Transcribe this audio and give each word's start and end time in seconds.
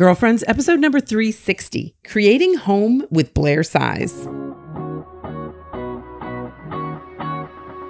Girlfriends, 0.00 0.42
episode 0.46 0.80
number 0.80 0.98
360 0.98 1.94
Creating 2.06 2.54
Home 2.54 3.06
with 3.10 3.34
Blair 3.34 3.62
Size. 3.62 4.26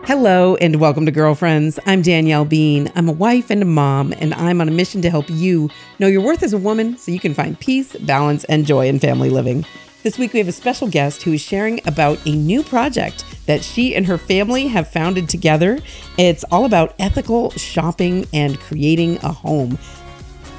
Hello 0.09 0.57
and 0.57 0.81
welcome 0.81 1.07
to 1.07 1.13
Girlfriends. 1.13 1.79
I'm 1.87 2.03
Danielle 2.03 2.45
Bean. 2.45 2.91
I'm 2.97 3.09
a 3.09 3.13
wife 3.13 3.49
and 3.49 3.63
a 3.63 3.65
mom, 3.65 4.13
and 4.15 4.35
I'm 4.35 4.61
on 4.61 4.67
a 4.67 4.73
mission 4.73 5.01
to 5.03 5.09
help 5.09 5.27
you 5.31 5.71
know 6.01 6.09
your 6.09 6.23
worth 6.23 6.43
as 6.43 6.53
a 6.53 6.59
woman 6.59 6.99
so 6.99 7.13
you 7.13 7.21
can 7.21 7.33
find 7.33 7.57
peace, 7.61 7.95
balance, 7.99 8.43
and 8.43 8.67
joy 8.67 8.89
in 8.89 8.99
family 8.99 9.31
living. 9.31 9.65
This 10.03 10.19
week, 10.19 10.33
we 10.33 10.41
have 10.41 10.49
a 10.49 10.53
special 10.53 10.89
guest 10.89 11.23
who 11.23 11.35
is 11.35 11.41
sharing 11.41 11.81
about 11.87 12.27
a 12.27 12.33
new 12.33 12.65
project 12.65 13.25
that 13.47 13.63
she 13.63 13.95
and 13.95 14.07
her 14.07 14.19
family 14.19 14.67
have 14.67 14.91
founded 14.91 15.29
together. 15.29 15.79
It's 16.19 16.43
all 16.51 16.65
about 16.65 16.97
ethical 16.99 17.51
shopping 17.51 18.27
and 18.33 18.59
creating 18.59 19.19
a 19.19 19.31
home. 19.31 19.79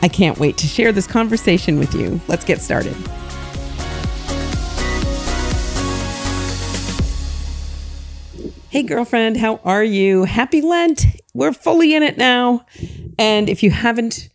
I 0.03 0.07
can't 0.07 0.39
wait 0.39 0.57
to 0.57 0.67
share 0.67 0.91
this 0.91 1.05
conversation 1.05 1.77
with 1.77 1.93
you. 1.93 2.19
Let's 2.27 2.43
get 2.43 2.59
started. 2.59 2.95
Hey, 8.69 8.83
girlfriend, 8.83 9.37
how 9.37 9.59
are 9.63 9.83
you? 9.83 10.23
Happy 10.23 10.61
Lent. 10.61 11.05
We're 11.33 11.53
fully 11.53 11.93
in 11.93 12.03
it 12.03 12.17
now. 12.17 12.65
And 13.19 13.49
if 13.49 13.63
you 13.63 13.69
haven't 13.69 14.29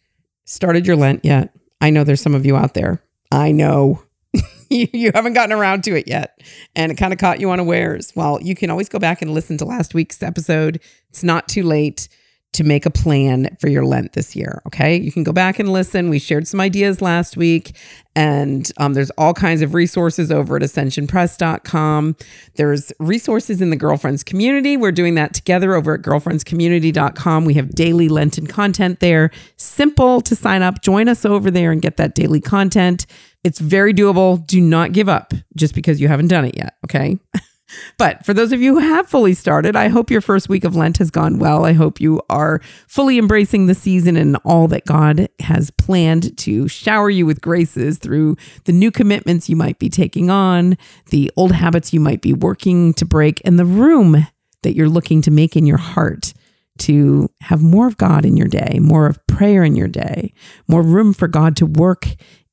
started 0.44 0.86
your 0.86 0.94
Lent 0.94 1.24
yet, 1.24 1.52
I 1.80 1.90
know 1.90 2.04
there's 2.04 2.20
some 2.20 2.34
of 2.34 2.46
you 2.46 2.54
out 2.56 2.74
there. 2.74 3.02
I 3.32 3.50
know 3.50 4.02
you, 4.70 5.10
haven't 5.14 5.32
gotten 5.32 5.56
around 5.56 5.84
to 5.84 5.96
it 5.96 6.06
yet 6.06 6.40
and 6.76 6.92
it 6.92 6.96
kind 6.96 7.12
of 7.12 7.18
caught 7.18 7.40
you 7.40 7.50
unawares. 7.50 8.12
Well, 8.14 8.40
you 8.42 8.54
can 8.54 8.70
always 8.70 8.88
go 8.88 8.98
back 8.98 9.20
and 9.20 9.32
listen 9.32 9.58
to 9.58 9.64
last 9.64 9.94
week's 9.94 10.22
episode. 10.22 10.80
It's 11.08 11.24
not 11.24 11.48
too 11.48 11.62
late 11.62 12.08
to 12.56 12.64
make 12.64 12.86
a 12.86 12.90
plan 12.90 13.54
for 13.60 13.68
your 13.68 13.84
Lent 13.84 14.14
this 14.14 14.34
year. 14.34 14.62
Okay. 14.66 14.96
You 14.96 15.12
can 15.12 15.22
go 15.22 15.32
back 15.32 15.58
and 15.58 15.70
listen. 15.70 16.08
We 16.08 16.18
shared 16.18 16.48
some 16.48 16.58
ideas 16.60 17.02
last 17.02 17.36
week, 17.36 17.76
and 18.14 18.70
um, 18.78 18.94
there's 18.94 19.10
all 19.10 19.34
kinds 19.34 19.60
of 19.60 19.74
resources 19.74 20.32
over 20.32 20.56
at 20.56 20.62
ascensionpress.com. 20.62 22.16
There's 22.54 22.92
resources 22.98 23.60
in 23.60 23.68
the 23.68 23.76
Girlfriends 23.76 24.24
community. 24.24 24.76
We're 24.76 24.92
doing 24.92 25.16
that 25.16 25.34
together 25.34 25.74
over 25.74 25.94
at 25.94 26.02
girlfriendscommunity.com. 26.02 27.44
We 27.44 27.54
have 27.54 27.74
daily 27.74 28.08
Lenten 28.08 28.46
content 28.46 29.00
there. 29.00 29.30
Simple 29.56 30.22
to 30.22 30.34
sign 30.34 30.62
up. 30.62 30.82
Join 30.82 31.08
us 31.08 31.26
over 31.26 31.50
there 31.50 31.72
and 31.72 31.82
get 31.82 31.98
that 31.98 32.14
daily 32.14 32.40
content. 32.40 33.04
It's 33.44 33.58
very 33.58 33.92
doable. 33.92 34.44
Do 34.46 34.60
not 34.62 34.92
give 34.92 35.08
up 35.08 35.34
just 35.54 35.74
because 35.74 36.00
you 36.00 36.08
haven't 36.08 36.28
done 36.28 36.46
it 36.46 36.56
yet. 36.56 36.76
Okay. 36.84 37.18
But 37.98 38.24
for 38.24 38.32
those 38.32 38.52
of 38.52 38.60
you 38.60 38.74
who 38.74 38.80
have 38.80 39.08
fully 39.08 39.34
started, 39.34 39.74
I 39.76 39.88
hope 39.88 40.10
your 40.10 40.20
first 40.20 40.48
week 40.48 40.64
of 40.64 40.76
Lent 40.76 40.98
has 40.98 41.10
gone 41.10 41.38
well. 41.38 41.64
I 41.64 41.72
hope 41.72 42.00
you 42.00 42.20
are 42.30 42.60
fully 42.86 43.18
embracing 43.18 43.66
the 43.66 43.74
season 43.74 44.16
and 44.16 44.36
all 44.44 44.68
that 44.68 44.84
God 44.84 45.28
has 45.40 45.70
planned 45.72 46.36
to 46.38 46.68
shower 46.68 47.10
you 47.10 47.26
with 47.26 47.40
graces 47.40 47.98
through 47.98 48.36
the 48.64 48.72
new 48.72 48.90
commitments 48.90 49.48
you 49.48 49.56
might 49.56 49.78
be 49.78 49.88
taking 49.88 50.30
on, 50.30 50.78
the 51.10 51.30
old 51.36 51.52
habits 51.52 51.92
you 51.92 52.00
might 52.00 52.22
be 52.22 52.32
working 52.32 52.94
to 52.94 53.04
break, 53.04 53.42
and 53.44 53.58
the 53.58 53.64
room 53.64 54.26
that 54.62 54.74
you're 54.74 54.88
looking 54.88 55.22
to 55.22 55.30
make 55.30 55.56
in 55.56 55.66
your 55.66 55.78
heart 55.78 56.32
to 56.78 57.28
have 57.40 57.62
more 57.62 57.86
of 57.86 57.96
God 57.96 58.24
in 58.24 58.36
your 58.36 58.48
day, 58.48 58.78
more 58.80 59.06
of 59.06 59.24
prayer 59.26 59.64
in 59.64 59.76
your 59.76 59.88
day, 59.88 60.32
more 60.68 60.82
room 60.82 61.12
for 61.12 61.28
God 61.28 61.56
to 61.56 61.66
work 61.66 62.06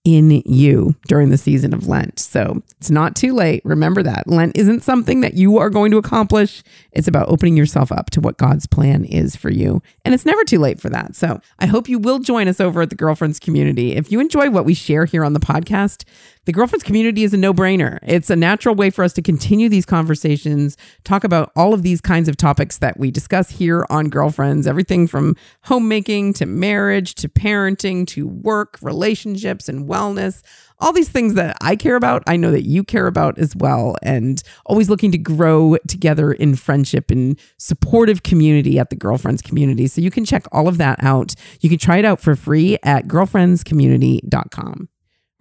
in 0.03 0.41
you 0.45 0.95
during 1.07 1.29
the 1.29 1.37
season 1.37 1.73
of 1.73 1.87
Lent. 1.87 2.19
So 2.19 2.61
it's 2.77 2.91
not 2.91 3.15
too 3.15 3.33
late. 3.33 3.61
Remember 3.63 4.03
that. 4.03 4.27
Lent 4.27 4.57
isn't 4.57 4.83
something 4.83 5.21
that 5.21 5.35
you 5.35 5.57
are 5.57 5.69
going 5.69 5.91
to 5.91 5.97
accomplish. 5.97 6.61
It's 6.91 7.07
about 7.07 7.29
opening 7.29 7.55
yourself 7.55 7.89
up 7.89 8.09
to 8.11 8.19
what 8.21 8.37
God's 8.37 8.67
plan 8.67 9.05
is 9.05 9.37
for 9.37 9.49
you. 9.49 9.81
And 10.03 10.13
it's 10.13 10.25
never 10.25 10.43
too 10.43 10.59
late 10.59 10.81
for 10.81 10.89
that. 10.89 11.15
So 11.15 11.39
I 11.59 11.67
hope 11.67 11.87
you 11.87 11.99
will 11.99 12.19
join 12.19 12.49
us 12.49 12.59
over 12.59 12.81
at 12.81 12.89
the 12.89 12.97
Girlfriends 12.97 13.39
community. 13.39 13.95
If 13.95 14.11
you 14.11 14.19
enjoy 14.19 14.49
what 14.49 14.65
we 14.65 14.73
share 14.73 15.05
here 15.05 15.23
on 15.23 15.33
the 15.33 15.39
podcast, 15.39 16.03
the 16.45 16.51
Girlfriends 16.51 16.83
community 16.83 17.23
is 17.23 17.33
a 17.33 17.37
no 17.37 17.53
brainer. 17.53 17.99
It's 18.03 18.29
a 18.29 18.35
natural 18.35 18.75
way 18.75 18.89
for 18.89 19.03
us 19.03 19.13
to 19.13 19.21
continue 19.21 19.69
these 19.69 19.85
conversations, 19.85 20.75
talk 21.05 21.23
about 21.23 21.51
all 21.55 21.73
of 21.73 21.83
these 21.83 22.01
kinds 22.01 22.27
of 22.27 22.35
topics 22.35 22.79
that 22.79 22.99
we 22.99 23.11
discuss 23.11 23.49
here 23.49 23.85
on 23.89 24.09
Girlfriends 24.09 24.67
everything 24.67 25.07
from 25.07 25.35
homemaking 25.63 26.33
to 26.33 26.45
marriage 26.45 27.15
to 27.15 27.29
parenting 27.29 28.05
to 28.07 28.27
work, 28.27 28.77
relationships, 28.81 29.69
and 29.69 29.87
wellness. 29.87 30.41
All 30.79 30.91
these 30.91 31.07
things 31.07 31.35
that 31.35 31.55
I 31.61 31.77
care 31.77 31.95
about, 31.95 32.23
I 32.27 32.35
know 32.35 32.51
that 32.51 32.65
you 32.65 32.83
care 32.83 33.07
about 33.07 33.37
as 33.37 33.55
well. 33.55 33.95
And 34.03 34.43
always 34.65 34.89
looking 34.89 35.13
to 35.13 35.17
grow 35.17 35.77
together 35.87 36.33
in 36.33 36.55
friendship 36.55 37.09
and 37.09 37.39
supportive 37.57 38.23
community 38.23 38.79
at 38.79 38.89
the 38.89 38.97
Girlfriends 38.97 39.41
community. 39.41 39.87
So 39.87 40.01
you 40.01 40.11
can 40.11 40.25
check 40.25 40.45
all 40.51 40.67
of 40.67 40.77
that 40.79 41.01
out. 41.01 41.35
You 41.61 41.69
can 41.69 41.79
try 41.79 41.97
it 41.97 42.05
out 42.05 42.19
for 42.19 42.35
free 42.35 42.77
at 42.83 43.07
girlfriendscommunity.com. 43.07 44.89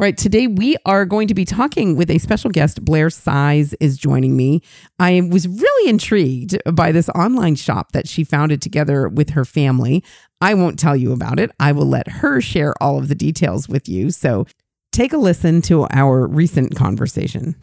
Right. 0.03 0.19
Today 0.19 0.49
we 0.49 0.77
are 0.85 1.07
going 1.07 1.29
to 1.29 1.35
be 1.35 1.45
talking 1.45 1.95
with 1.95 2.11
a 2.11 2.19
special 2.19 2.51
guest. 2.51 2.85
Blair 2.85 3.09
Size 3.09 3.73
is 3.75 3.97
joining 3.97 4.37
me. 4.37 4.61
I 4.99 5.21
was 5.31 5.47
really 5.47 5.89
intrigued 5.89 6.61
by 6.75 6.91
this 6.91 7.09
online 7.11 7.55
shop 7.55 7.93
that 7.93 8.09
she 8.09 8.25
founded 8.25 8.61
together 8.61 9.09
with 9.09 9.31
her 9.31 9.45
family. 9.45 10.03
I 10.41 10.55
won't 10.55 10.77
tell 10.77 10.97
you 10.97 11.13
about 11.13 11.39
it. 11.39 11.53
I 11.61 11.71
will 11.71 11.87
let 11.87 12.09
her 12.09 12.41
share 12.41 12.75
all 12.83 12.99
of 12.99 13.07
the 13.07 13.15
details 13.15 13.69
with 13.69 13.89
you. 13.89 14.11
So 14.11 14.45
take 14.91 15.13
a 15.13 15.19
listen 15.19 15.63
to 15.63 15.87
our 15.93 16.27
recent 16.27 16.75
conversation. 16.75 17.55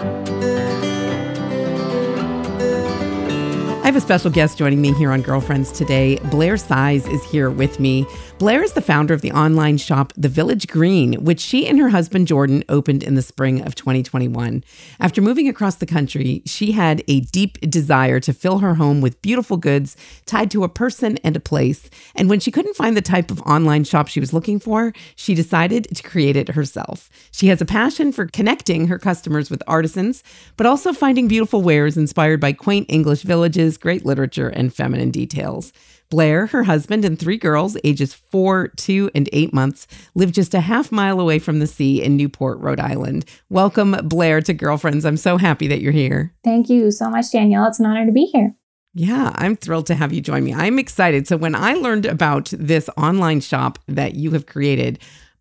Have 3.89 3.95
a 3.95 4.01
special 4.01 4.29
guest 4.29 4.55
joining 4.55 4.79
me 4.79 4.93
here 4.93 5.11
on 5.11 5.19
Girlfriends 5.19 5.71
today. 5.71 6.17
Blair 6.25 6.57
Size 6.57 7.07
is 7.07 7.23
here 7.23 7.49
with 7.49 7.79
me. 7.79 8.05
Blair 8.37 8.61
is 8.61 8.73
the 8.73 8.83
founder 8.83 9.15
of 9.15 9.21
the 9.21 9.31
online 9.31 9.77
shop 9.77 10.13
The 10.15 10.29
Village 10.29 10.67
Green, 10.67 11.13
which 11.25 11.39
she 11.39 11.67
and 11.67 11.79
her 11.79 11.89
husband 11.89 12.27
Jordan 12.27 12.63
opened 12.69 13.01
in 13.01 13.15
the 13.15 13.23
spring 13.23 13.65
of 13.65 13.73
2021. 13.73 14.63
After 14.99 15.23
moving 15.23 15.49
across 15.49 15.75
the 15.75 15.87
country, 15.87 16.43
she 16.45 16.73
had 16.73 17.03
a 17.07 17.21
deep 17.21 17.59
desire 17.61 18.19
to 18.19 18.31
fill 18.31 18.59
her 18.59 18.75
home 18.75 19.01
with 19.01 19.23
beautiful 19.23 19.57
goods 19.57 19.97
tied 20.27 20.51
to 20.51 20.63
a 20.63 20.69
person 20.69 21.17
and 21.23 21.35
a 21.35 21.39
place. 21.39 21.89
And 22.15 22.29
when 22.29 22.39
she 22.39 22.51
couldn't 22.51 22.75
find 22.75 22.95
the 22.95 23.01
type 23.01 23.31
of 23.31 23.41
online 23.41 23.85
shop 23.85 24.07
she 24.07 24.19
was 24.19 24.33
looking 24.33 24.59
for, 24.59 24.93
she 25.15 25.33
decided 25.33 25.87
to 25.95 26.03
create 26.03 26.37
it 26.37 26.49
herself. 26.49 27.09
She 27.31 27.47
has 27.47 27.59
a 27.59 27.65
passion 27.65 28.11
for 28.11 28.27
connecting 28.27 28.87
her 28.87 28.99
customers 28.99 29.49
with 29.49 29.63
artisans, 29.65 30.23
but 30.57 30.67
also 30.67 30.93
finding 30.93 31.27
beautiful 31.27 31.63
wares 31.63 31.97
inspired 31.97 32.39
by 32.39 32.53
quaint 32.53 32.85
English 32.87 33.23
villages, 33.23 33.79
great 33.89 34.05
literature, 34.05 34.49
and 34.49 34.71
feminine 34.71 35.09
details. 35.09 35.73
Blair, 36.11 36.45
her 36.45 36.61
husband, 36.61 37.03
and 37.03 37.17
three 37.17 37.37
girls, 37.37 37.75
ages 37.83 38.13
four, 38.13 38.67
two, 38.77 39.09
and 39.15 39.27
eight 39.33 39.51
months, 39.51 39.87
live 40.13 40.31
just 40.31 40.53
a 40.53 40.59
half 40.59 40.91
mile 40.91 41.19
away 41.19 41.39
from 41.39 41.57
the 41.57 41.65
sea 41.65 42.03
in 42.03 42.15
Newport, 42.15 42.59
Rhode 42.59 42.79
Island. 42.79 43.25
Welcome, 43.49 43.93
Blair, 44.03 44.41
to 44.41 44.53
Girlfriends. 44.53 45.05
I'm 45.05 45.17
so 45.17 45.37
happy 45.37 45.67
that 45.69 45.81
you're 45.81 45.91
here. 45.91 46.31
Thank 46.43 46.69
you 46.69 46.91
so 46.91 47.09
much, 47.09 47.31
Danielle. 47.31 47.65
It's 47.65 47.79
an 47.79 47.87
honor 47.87 48.05
to 48.05 48.11
be 48.11 48.25
here. 48.25 48.53
Yeah, 48.93 49.31
I'm 49.33 49.55
thrilled 49.55 49.87
to 49.87 49.95
have 49.95 50.13
you 50.13 50.21
join 50.21 50.43
me. 50.43 50.53
I'm 50.53 50.77
excited. 50.77 51.27
So, 51.27 51.35
when 51.35 51.55
I 51.55 51.73
learned 51.73 52.05
about 52.05 52.53
this 52.55 52.91
online 52.95 53.41
shop 53.41 53.79
that 53.87 54.13
you 54.13 54.29
have 54.33 54.45
created, 54.45 54.99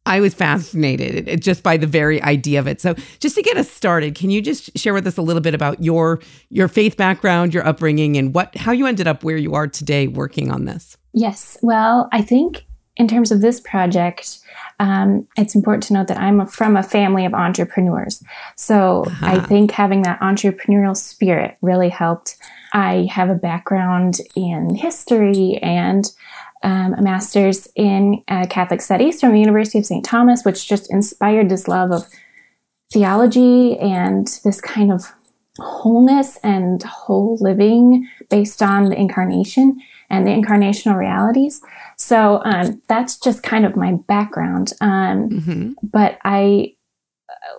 I 0.08 0.20
was 0.20 0.34
fascinated 0.34 1.40
just 1.42 1.62
by 1.62 1.76
the 1.76 1.86
very 1.86 2.20
idea 2.22 2.58
of 2.58 2.66
it. 2.66 2.80
So, 2.80 2.94
just 3.20 3.34
to 3.36 3.42
get 3.42 3.56
us 3.56 3.70
started, 3.70 4.14
can 4.14 4.30
you 4.30 4.40
just 4.40 4.76
share 4.76 4.94
with 4.94 5.06
us 5.06 5.18
a 5.18 5.22
little 5.22 5.42
bit 5.42 5.54
about 5.54 5.82
your 5.82 6.20
your 6.48 6.66
faith 6.66 6.96
background, 6.96 7.52
your 7.52 7.66
upbringing, 7.66 8.16
and 8.16 8.34
what 8.34 8.56
how 8.56 8.72
you 8.72 8.86
ended 8.86 9.06
up 9.06 9.22
where 9.22 9.36
you 9.36 9.54
are 9.54 9.66
today 9.66 10.08
working 10.08 10.50
on 10.50 10.64
this? 10.64 10.96
Yes. 11.12 11.58
Well, 11.62 12.08
I 12.10 12.22
think 12.22 12.64
in 12.96 13.06
terms 13.06 13.30
of 13.30 13.40
this 13.40 13.60
project, 13.60 14.38
um, 14.80 15.26
it's 15.36 15.54
important 15.54 15.84
to 15.84 15.92
note 15.92 16.08
that 16.08 16.18
I'm 16.18 16.46
from 16.46 16.76
a 16.76 16.82
family 16.82 17.24
of 17.24 17.34
entrepreneurs. 17.34 18.22
So 18.56 19.04
uh-huh. 19.06 19.26
I 19.26 19.40
think 19.40 19.70
having 19.70 20.02
that 20.02 20.20
entrepreneurial 20.20 20.96
spirit 20.96 21.56
really 21.60 21.88
helped. 21.88 22.36
I 22.72 23.08
have 23.10 23.30
a 23.30 23.34
background 23.34 24.18
in 24.34 24.74
history 24.74 25.58
and 25.62 26.04
um, 26.62 26.94
a 26.94 27.02
master's 27.02 27.68
in 27.76 28.22
uh, 28.28 28.46
Catholic 28.48 28.80
Studies 28.80 29.20
from 29.20 29.32
the 29.32 29.40
University 29.40 29.78
of 29.78 29.86
St. 29.86 30.04
Thomas, 30.04 30.44
which 30.44 30.68
just 30.68 30.92
inspired 30.92 31.48
this 31.48 31.68
love 31.68 31.92
of 31.92 32.06
theology 32.92 33.78
and 33.78 34.26
this 34.44 34.60
kind 34.60 34.90
of 34.90 35.12
wholeness 35.58 36.38
and 36.42 36.82
whole 36.82 37.36
living 37.40 38.08
based 38.30 38.62
on 38.62 38.86
the 38.90 38.98
incarnation 38.98 39.80
and 40.10 40.26
the 40.26 40.30
incarnational 40.30 40.96
realities. 40.96 41.60
So 41.96 42.40
um, 42.44 42.80
that's 42.88 43.18
just 43.18 43.42
kind 43.42 43.66
of 43.66 43.76
my 43.76 43.92
background. 44.06 44.72
Um, 44.80 45.28
mm-hmm. 45.28 45.72
But 45.82 46.18
I 46.24 46.74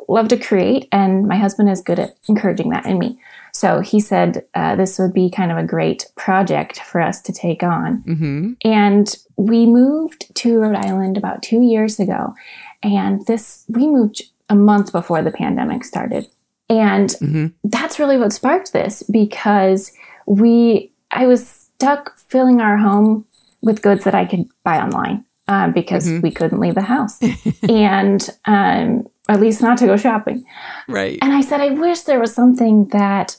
love 0.07 0.29
to 0.29 0.37
create, 0.37 0.87
and 0.91 1.27
my 1.27 1.35
husband 1.35 1.69
is 1.69 1.81
good 1.81 1.99
at 1.99 2.15
encouraging 2.27 2.69
that 2.69 2.85
in 2.85 2.97
me. 2.97 3.19
So 3.59 3.81
he 3.81 3.99
said 3.99 4.45
uh, 4.55 4.77
this 4.77 4.97
would 4.99 5.13
be 5.13 5.29
kind 5.29 5.51
of 5.51 5.57
a 5.57 5.63
great 5.63 6.05
project 6.15 6.79
for 6.79 7.01
us 7.01 7.21
to 7.23 7.33
take 7.33 7.61
on. 7.61 8.01
Mm-hmm. 8.03 8.51
And 8.63 9.13
we 9.35 9.65
moved 9.65 10.33
to 10.35 10.59
Rhode 10.59 10.77
Island 10.77 11.17
about 11.17 11.43
two 11.43 11.61
years 11.61 11.99
ago. 11.99 12.33
And 12.81 13.25
this, 13.25 13.65
we 13.67 13.85
moved 13.85 14.23
a 14.49 14.55
month 14.55 14.93
before 14.93 15.21
the 15.21 15.31
pandemic 15.31 15.83
started. 15.83 16.25
And 16.69 17.09
mm-hmm. 17.09 17.47
that's 17.65 17.99
really 17.99 18.17
what 18.17 18.31
sparked 18.31 18.71
this 18.71 19.03
because 19.03 19.91
we, 20.25 20.93
I 21.11 21.27
was 21.27 21.45
stuck 21.45 22.17
filling 22.17 22.61
our 22.61 22.77
home 22.77 23.25
with 23.61 23.81
goods 23.81 24.05
that 24.05 24.15
I 24.15 24.23
could 24.25 24.45
buy 24.63 24.79
online. 24.79 25.25
uh, 25.49 25.67
because 25.71 26.07
mm-hmm. 26.07 26.21
we 26.21 26.31
couldn't 26.31 26.59
leave 26.59 26.75
the 26.75 26.81
house, 26.81 27.19
and 27.69 28.29
um, 28.45 29.05
at 29.27 29.41
least 29.41 29.61
not 29.61 29.79
to 29.79 29.87
go 29.87 29.97
shopping. 29.97 30.45
Right. 30.87 31.17
And 31.21 31.33
I 31.33 31.41
said, 31.41 31.59
I 31.59 31.71
wish 31.71 32.01
there 32.01 32.19
was 32.19 32.33
something 32.33 32.87
that 32.89 33.35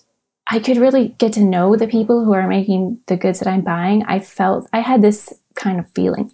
I 0.50 0.58
could 0.58 0.79
really 0.79 1.08
get 1.19 1.32
to 1.35 1.44
know 1.44 1.76
the 1.76 1.87
people 1.87 2.25
who 2.25 2.32
are 2.32 2.49
making 2.49 3.00
the 3.06 3.17
goods 3.17 3.38
that 3.38 3.49
I'm 3.49 3.61
buying. 3.61 4.02
I 4.05 4.19
felt 4.19 4.69
I 4.73 4.81
had 4.81 5.00
this 5.00 5.32
kind 5.55 5.79
of 5.79 5.88
feeling 5.93 6.32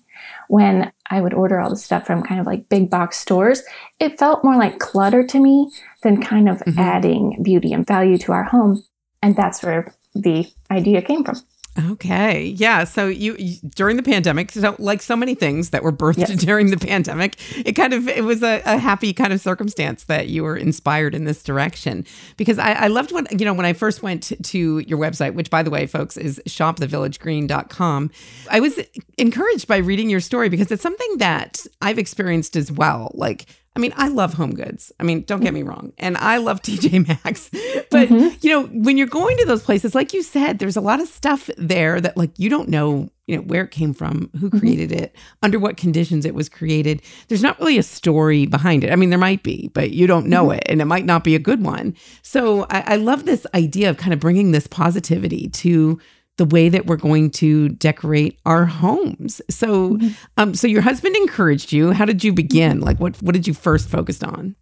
when 0.49 0.91
I 1.11 1.21
would 1.21 1.35
order 1.35 1.61
all 1.61 1.71
the 1.71 1.77
stuff 1.77 2.07
from 2.07 2.23
kind 2.23 2.41
of 2.41 2.47
like 2.47 2.69
big 2.69 2.89
box 2.89 3.19
stores. 3.19 3.63
It 4.01 4.19
felt 4.19 4.43
more 4.43 4.57
like 4.57 4.79
clutter 4.79 5.25
to 5.27 5.41
me 5.41 5.71
than 6.03 6.23
kind 6.23 6.49
of 6.49 6.59
mm-hmm. 6.59 6.79
adding 6.79 7.43
beauty 7.43 7.73
and 7.73 7.87
value 7.87 8.17
to 8.19 8.33
our 8.33 8.45
home. 8.45 8.83
And 9.23 9.37
that's 9.37 9.63
where 9.63 9.95
the 10.15 10.51
idea 10.71 11.03
came 11.03 11.23
from. 11.23 11.37
Okay. 11.79 12.55
Yeah. 12.57 12.85
So 12.85 13.07
you, 13.07 13.37
you, 13.39 13.57
during 13.75 13.97
the 13.97 14.03
pandemic, 14.03 14.53
so 14.53 14.75
like 14.79 15.03
so 15.03 15.15
many 15.15 15.35
things 15.35 15.71
that 15.71 15.83
were 15.83 15.93
birthed 15.93 16.19
yes. 16.19 16.31
during 16.45 16.71
the 16.71 16.79
pandemic, 16.79 17.37
it 17.67 17.73
kind 17.73 17.93
of 17.93 18.09
it 18.09 18.25
was 18.25 18.43
a, 18.43 18.63
a, 18.65 18.79
happy 18.79 19.13
kind 19.13 19.33
of 19.33 19.41
circumstance 19.41 20.05
that 20.05 20.29
you 20.29 20.43
were 20.43 20.57
inspired 20.57 21.15
in 21.15 21.25
this 21.25 21.43
direction. 21.43 22.07
Because 22.37 22.59
I, 22.59 22.73
I 22.73 22.87
loved 22.87 23.13
when 23.13 23.27
you 23.31 23.45
know 23.45 23.53
when 23.53 23.67
I 23.67 23.75
first 23.75 24.03
went 24.03 24.33
to 24.43 24.79
your 24.81 24.99
website, 24.99 25.35
which 25.35 25.51
by 25.51 25.63
the 25.63 25.71
way, 25.71 25.87
folks, 25.87 26.17
is 26.17 26.41
shopthevillagegreen.com. 26.47 28.11
I 28.51 28.61
was 28.61 28.81
encouraged 29.19 29.69
by 29.69 29.79
reading 29.79 30.09
your 30.09 30.21
story 30.21 30.49
because 30.49 30.71
it's 30.71 30.83
something 30.83 31.19
that 31.19 31.67
I've 31.83 31.99
experienced 31.99 32.57
as 32.57 32.73
well. 32.73 33.11
Like 33.15 33.47
I 33.77 33.79
mean, 33.79 33.93
I 33.97 34.09
love 34.09 34.35
home 34.35 34.55
goods. 34.55 34.91
I 34.99 35.03
mean, 35.03 35.23
don't 35.23 35.43
get 35.43 35.53
me 35.53 35.63
wrong. 35.63 35.93
And 35.99 36.17
I 36.17 36.39
love 36.39 36.63
TJ 36.63 37.07
Maxx. 37.07 37.51
But, 37.91 38.09
mm-hmm. 38.09 38.37
you 38.41 38.51
know, 38.51 38.67
when 38.69 38.97
you're 38.97 39.07
going 39.07 39.37
to 39.37 39.45
those 39.45 39.63
places, 39.63 39.95
like 39.95 40.15
you 40.15 40.23
said, 40.23 40.59
there's 40.59 40.77
a 40.77 40.81
lot 40.81 41.01
of 41.01 41.09
stuff 41.09 41.51
there 41.59 42.01
that 42.01 42.17
like 42.17 42.31
you 42.39 42.49
don't 42.49 42.71
know, 42.71 43.11
you 43.27 43.37
know, 43.37 43.43
where 43.43 43.65
it 43.65 43.71
came 43.71 43.93
from, 43.93 44.31
who 44.41 44.49
mm-hmm. 44.49 44.59
created 44.59 44.93
it, 44.93 45.15
under 45.43 45.59
what 45.59 45.77
conditions 45.77 46.25
it 46.25 46.35
was 46.35 46.49
created. 46.49 47.03
There's 47.29 47.43
not 47.43 47.59
really 47.61 47.77
a 47.77 47.83
story 47.83 48.47
behind 48.47 48.83
it. 48.83 48.91
I 48.91 48.97
mean, 48.97 49.11
there 49.11 49.19
might 49.19 49.43
be, 49.43 49.71
but 49.75 49.91
you 49.91 50.07
don't 50.07 50.27
know 50.27 50.47
mm-hmm. 50.47 50.59
it 50.59 50.65
and 50.69 50.81
it 50.81 50.87
might 50.87 51.05
not 51.05 51.23
be 51.23 51.35
a 51.35 51.41
good 51.41 51.63
one. 51.63 51.95
So 52.23 52.63
I, 52.71 52.95
I 52.95 52.97
love 52.97 53.27
this 53.27 53.47
idea 53.55 53.91
of 53.91 53.99
kind 53.99 54.15
of 54.15 54.21
bringing 54.21 54.53
this 54.53 54.67
positivity 54.67 55.49
to 55.49 56.01
the 56.37 56.45
way 56.45 56.69
that 56.69 56.87
we're 56.87 56.97
going 56.97 57.31
to 57.31 57.71
decorate 57.71 58.39
our 58.45 58.67
homes. 58.67 59.41
So, 59.49 59.95
mm-hmm. 59.95 60.09
um, 60.37 60.55
so 60.55 60.67
your 60.67 60.83
husband 60.83 61.17
encouraged 61.17 61.73
you. 61.73 61.93
How 61.93 62.05
did 62.05 62.23
you 62.23 62.33
begin? 62.33 62.81
Like, 62.81 62.99
what 63.01 63.21
what 63.23 63.33
did 63.33 63.47
you 63.47 63.55
first 63.55 63.89
focus 63.89 64.23
on? 64.23 64.57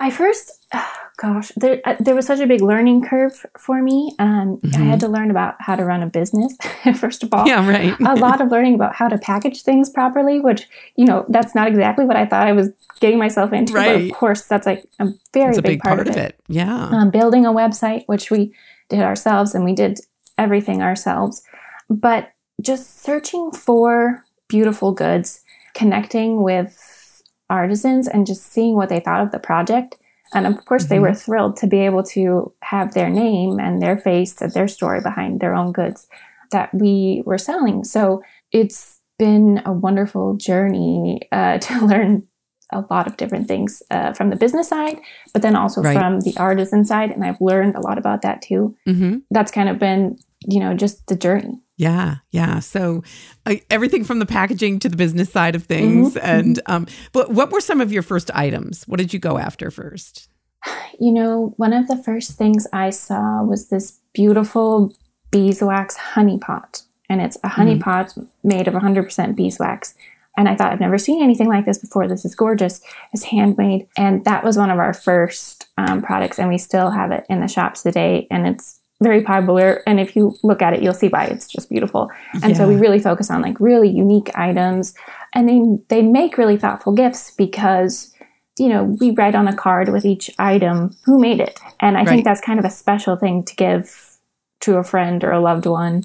I 0.00 0.10
first, 0.10 0.52
oh 0.74 0.92
gosh, 1.16 1.50
there 1.56 1.80
uh, 1.84 1.96
there 1.98 2.14
was 2.14 2.26
such 2.26 2.40
a 2.40 2.46
big 2.46 2.60
learning 2.60 3.02
curve 3.02 3.44
for 3.58 3.82
me. 3.82 4.14
Um, 4.18 4.58
mm-hmm. 4.58 4.82
I 4.82 4.86
had 4.86 5.00
to 5.00 5.08
learn 5.08 5.30
about 5.30 5.56
how 5.58 5.74
to 5.74 5.84
run 5.84 6.02
a 6.02 6.06
business 6.06 6.56
first 6.98 7.22
of 7.22 7.32
all. 7.32 7.46
Yeah, 7.46 7.66
right. 7.68 7.98
a 8.00 8.14
lot 8.14 8.40
of 8.40 8.50
learning 8.50 8.74
about 8.74 8.94
how 8.94 9.08
to 9.08 9.18
package 9.18 9.62
things 9.62 9.90
properly, 9.90 10.40
which 10.40 10.68
you 10.96 11.04
know 11.04 11.24
that's 11.28 11.54
not 11.54 11.68
exactly 11.68 12.04
what 12.04 12.16
I 12.16 12.26
thought 12.26 12.46
I 12.46 12.52
was 12.52 12.70
getting 13.00 13.18
myself 13.18 13.52
into. 13.52 13.72
Right. 13.72 13.94
But 13.94 14.04
of 14.04 14.12
course, 14.12 14.42
that's 14.42 14.66
like 14.66 14.84
a 14.98 15.08
very 15.32 15.56
a 15.56 15.62
big, 15.62 15.64
big, 15.64 15.80
part, 15.80 15.96
part 15.96 16.08
of, 16.08 16.16
it. 16.16 16.20
it. 16.20 16.40
Yeah. 16.48 16.88
Um, 16.92 17.10
building 17.10 17.46
a 17.46 17.52
website, 17.52 18.04
which 18.06 18.30
we 18.30 18.54
did 18.88 19.00
ourselves, 19.00 19.54
and 19.54 19.64
we 19.64 19.74
did 19.74 20.00
everything 20.38 20.82
ourselves, 20.82 21.42
but 21.90 22.32
just 22.62 23.02
searching 23.02 23.50
for 23.52 24.24
beautiful 24.48 24.92
goods, 24.92 25.42
connecting 25.74 26.42
with 26.42 27.22
artisans, 27.50 28.08
and 28.08 28.26
just 28.26 28.52
seeing 28.52 28.74
what 28.74 28.88
they 28.88 29.00
thought 29.00 29.22
of 29.22 29.32
the 29.32 29.38
project. 29.38 29.96
And 30.34 30.46
of 30.46 30.64
course, 30.64 30.84
mm-hmm. 30.84 30.94
they 30.94 30.98
were 31.00 31.14
thrilled 31.14 31.56
to 31.58 31.66
be 31.66 31.80
able 31.80 32.02
to 32.04 32.52
have 32.62 32.94
their 32.94 33.08
name 33.08 33.58
and 33.58 33.82
their 33.82 33.96
face 33.96 34.40
and 34.40 34.52
their 34.52 34.68
story 34.68 35.00
behind 35.00 35.40
their 35.40 35.54
own 35.54 35.72
goods 35.72 36.08
that 36.50 36.72
we 36.74 37.22
were 37.24 37.38
selling. 37.38 37.84
So 37.84 38.22
it's 38.52 39.00
been 39.18 39.62
a 39.64 39.72
wonderful 39.72 40.34
journey 40.36 41.20
uh, 41.32 41.58
to 41.58 41.86
learn 41.86 42.26
a 42.70 42.84
lot 42.90 43.06
of 43.06 43.16
different 43.16 43.48
things 43.48 43.82
uh, 43.90 44.12
from 44.12 44.28
the 44.28 44.36
business 44.36 44.68
side, 44.68 44.98
but 45.32 45.40
then 45.40 45.56
also 45.56 45.80
right. 45.80 45.96
from 45.96 46.20
the 46.20 46.34
artisan 46.36 46.84
side. 46.84 47.10
And 47.10 47.24
I've 47.24 47.40
learned 47.40 47.74
a 47.74 47.80
lot 47.80 47.96
about 47.96 48.20
that 48.22 48.42
too. 48.42 48.76
Mm-hmm. 48.86 49.18
That's 49.30 49.50
kind 49.50 49.70
of 49.70 49.78
been 49.78 50.18
you 50.46 50.60
know, 50.60 50.74
just 50.74 51.06
the 51.06 51.16
journey. 51.16 51.60
Yeah, 51.76 52.16
yeah. 52.30 52.58
So 52.58 53.02
uh, 53.46 53.56
everything 53.70 54.04
from 54.04 54.18
the 54.18 54.26
packaging 54.26 54.80
to 54.80 54.88
the 54.88 54.96
business 54.96 55.30
side 55.30 55.54
of 55.54 55.64
things. 55.64 56.14
Mm-hmm. 56.14 56.26
And 56.26 56.56
mm-hmm. 56.56 56.72
um, 56.72 56.86
but 57.12 57.30
what 57.30 57.50
were 57.50 57.60
some 57.60 57.80
of 57.80 57.92
your 57.92 58.02
first 58.02 58.30
items? 58.34 58.84
What 58.84 58.98
did 58.98 59.12
you 59.12 59.18
go 59.18 59.38
after 59.38 59.70
first? 59.70 60.28
You 61.00 61.12
know, 61.12 61.54
one 61.58 61.72
of 61.72 61.86
the 61.86 62.02
first 62.02 62.32
things 62.32 62.66
I 62.72 62.90
saw 62.90 63.44
was 63.44 63.68
this 63.68 64.00
beautiful 64.12 64.92
beeswax 65.30 65.96
honey 65.96 66.38
pot, 66.40 66.82
and 67.08 67.20
it's 67.20 67.38
a 67.44 67.48
honey 67.48 67.76
mm. 67.76 67.82
pot 67.82 68.12
made 68.42 68.66
of 68.66 68.74
100% 68.74 69.36
beeswax. 69.36 69.94
And 70.36 70.48
I 70.48 70.56
thought 70.56 70.72
I've 70.72 70.80
never 70.80 70.98
seen 70.98 71.22
anything 71.22 71.46
like 71.46 71.66
this 71.66 71.78
before. 71.78 72.08
This 72.08 72.24
is 72.24 72.34
gorgeous. 72.34 72.80
It's 73.12 73.22
handmade, 73.22 73.86
and 73.96 74.24
that 74.24 74.42
was 74.42 74.58
one 74.58 74.70
of 74.70 74.80
our 74.80 74.92
first 74.92 75.68
um, 75.78 76.02
products, 76.02 76.40
and 76.40 76.48
we 76.48 76.58
still 76.58 76.90
have 76.90 77.12
it 77.12 77.24
in 77.28 77.40
the 77.40 77.46
shops 77.46 77.84
today. 77.84 78.26
And 78.28 78.48
it's 78.48 78.77
very 79.00 79.22
popular 79.22 79.82
and 79.86 80.00
if 80.00 80.16
you 80.16 80.36
look 80.42 80.60
at 80.60 80.72
it 80.72 80.82
you'll 80.82 80.94
see 80.94 81.08
why 81.08 81.24
it's 81.24 81.46
just 81.46 81.70
beautiful 81.70 82.10
and 82.34 82.50
yeah. 82.50 82.52
so 82.54 82.66
we 82.66 82.74
really 82.74 82.98
focus 82.98 83.30
on 83.30 83.40
like 83.40 83.58
really 83.60 83.88
unique 83.88 84.30
items 84.34 84.94
and 85.34 85.48
they 85.48 85.60
they 85.88 86.02
make 86.02 86.36
really 86.36 86.56
thoughtful 86.56 86.92
gifts 86.92 87.30
because 87.32 88.12
you 88.58 88.68
know 88.68 88.84
we 89.00 89.12
write 89.12 89.36
on 89.36 89.46
a 89.46 89.54
card 89.54 89.90
with 89.90 90.04
each 90.04 90.30
item 90.38 90.96
who 91.04 91.20
made 91.20 91.38
it 91.38 91.60
and 91.80 91.96
i 91.96 92.00
right. 92.00 92.08
think 92.08 92.24
that's 92.24 92.40
kind 92.40 92.58
of 92.58 92.64
a 92.64 92.70
special 92.70 93.14
thing 93.14 93.44
to 93.44 93.54
give 93.54 94.18
to 94.60 94.76
a 94.76 94.84
friend 94.84 95.22
or 95.22 95.30
a 95.30 95.40
loved 95.40 95.66
one 95.66 96.02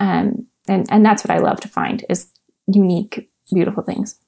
um, 0.00 0.46
and 0.66 0.90
and 0.90 1.04
that's 1.04 1.24
what 1.24 1.30
i 1.30 1.38
love 1.38 1.60
to 1.60 1.68
find 1.68 2.04
is 2.08 2.26
unique 2.66 3.30
beautiful 3.52 3.84
things 3.84 4.18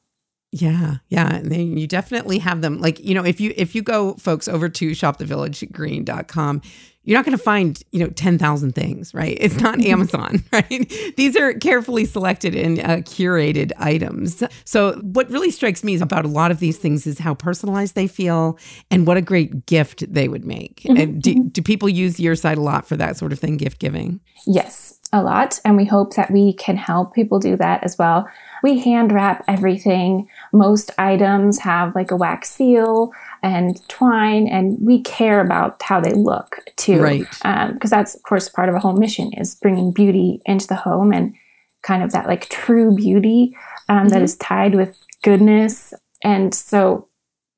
yeah, 0.56 0.98
yeah. 1.08 1.34
And 1.34 1.80
you 1.80 1.88
definitely 1.88 2.38
have 2.38 2.60
them. 2.60 2.80
Like, 2.80 3.00
you 3.00 3.12
know, 3.12 3.24
if 3.24 3.40
you 3.40 3.52
if 3.56 3.74
you 3.74 3.82
go 3.82 4.14
folks 4.14 4.46
over 4.46 4.68
to 4.68 4.90
shopthevillagegreen.com, 4.92 6.62
you're 7.04 7.18
not 7.18 7.24
going 7.24 7.36
to 7.36 7.42
find, 7.42 7.82
you 7.92 8.00
know, 8.00 8.08
10,000 8.10 8.72
things, 8.74 9.12
right? 9.14 9.36
It's 9.40 9.60
not 9.60 9.80
Amazon, 9.82 10.42
right? 10.52 11.12
These 11.16 11.36
are 11.36 11.52
carefully 11.54 12.04
selected 12.04 12.54
and 12.54 12.80
uh, 12.80 12.96
curated 12.98 13.72
items. 13.78 14.42
So 14.64 14.94
what 15.02 15.30
really 15.30 15.50
strikes 15.50 15.84
me 15.84 16.00
about 16.00 16.24
a 16.24 16.28
lot 16.28 16.50
of 16.50 16.60
these 16.60 16.78
things 16.78 17.06
is 17.06 17.18
how 17.18 17.34
personalized 17.34 17.94
they 17.94 18.06
feel 18.06 18.58
and 18.90 19.06
what 19.06 19.16
a 19.16 19.22
great 19.22 19.66
gift 19.66 20.12
they 20.12 20.28
would 20.28 20.44
make. 20.44 20.80
Mm-hmm. 20.80 20.96
And 20.96 21.22
do, 21.22 21.48
do 21.50 21.62
people 21.62 21.88
use 21.88 22.18
your 22.18 22.36
site 22.36 22.58
a 22.58 22.62
lot 22.62 22.86
for 22.86 22.96
that 22.96 23.16
sort 23.16 23.32
of 23.32 23.38
thing, 23.38 23.58
gift 23.58 23.78
giving? 23.78 24.20
Yes, 24.46 24.98
a 25.12 25.22
lot. 25.22 25.60
And 25.64 25.76
we 25.76 25.84
hope 25.84 26.14
that 26.14 26.30
we 26.30 26.54
can 26.54 26.76
help 26.76 27.14
people 27.14 27.38
do 27.38 27.56
that 27.56 27.84
as 27.84 27.98
well 27.98 28.26
we 28.64 28.80
hand 28.80 29.12
wrap 29.12 29.44
everything. 29.46 30.26
Most 30.50 30.90
items 30.96 31.58
have 31.58 31.94
like 31.94 32.10
a 32.10 32.16
wax 32.16 32.50
seal 32.50 33.12
and 33.44 33.86
twine, 33.88 34.48
and 34.48 34.78
we 34.80 35.02
care 35.02 35.42
about 35.42 35.82
how 35.82 36.00
they 36.00 36.12
look 36.12 36.56
too. 36.76 36.98
Right. 36.98 37.20
Because 37.20 37.42
um, 37.44 37.78
that's, 37.90 38.14
of 38.14 38.22
course, 38.22 38.48
part 38.48 38.70
of 38.70 38.74
a 38.74 38.80
home 38.80 38.98
mission 38.98 39.32
is 39.34 39.54
bringing 39.56 39.92
beauty 39.92 40.40
into 40.46 40.66
the 40.66 40.74
home 40.74 41.12
and 41.12 41.34
kind 41.82 42.02
of 42.02 42.12
that 42.12 42.26
like 42.26 42.48
true 42.48 42.96
beauty 42.96 43.54
um, 43.90 43.98
mm-hmm. 43.98 44.08
that 44.08 44.22
is 44.22 44.38
tied 44.38 44.74
with 44.74 44.96
goodness. 45.22 45.92
And 46.22 46.54
so, 46.54 47.08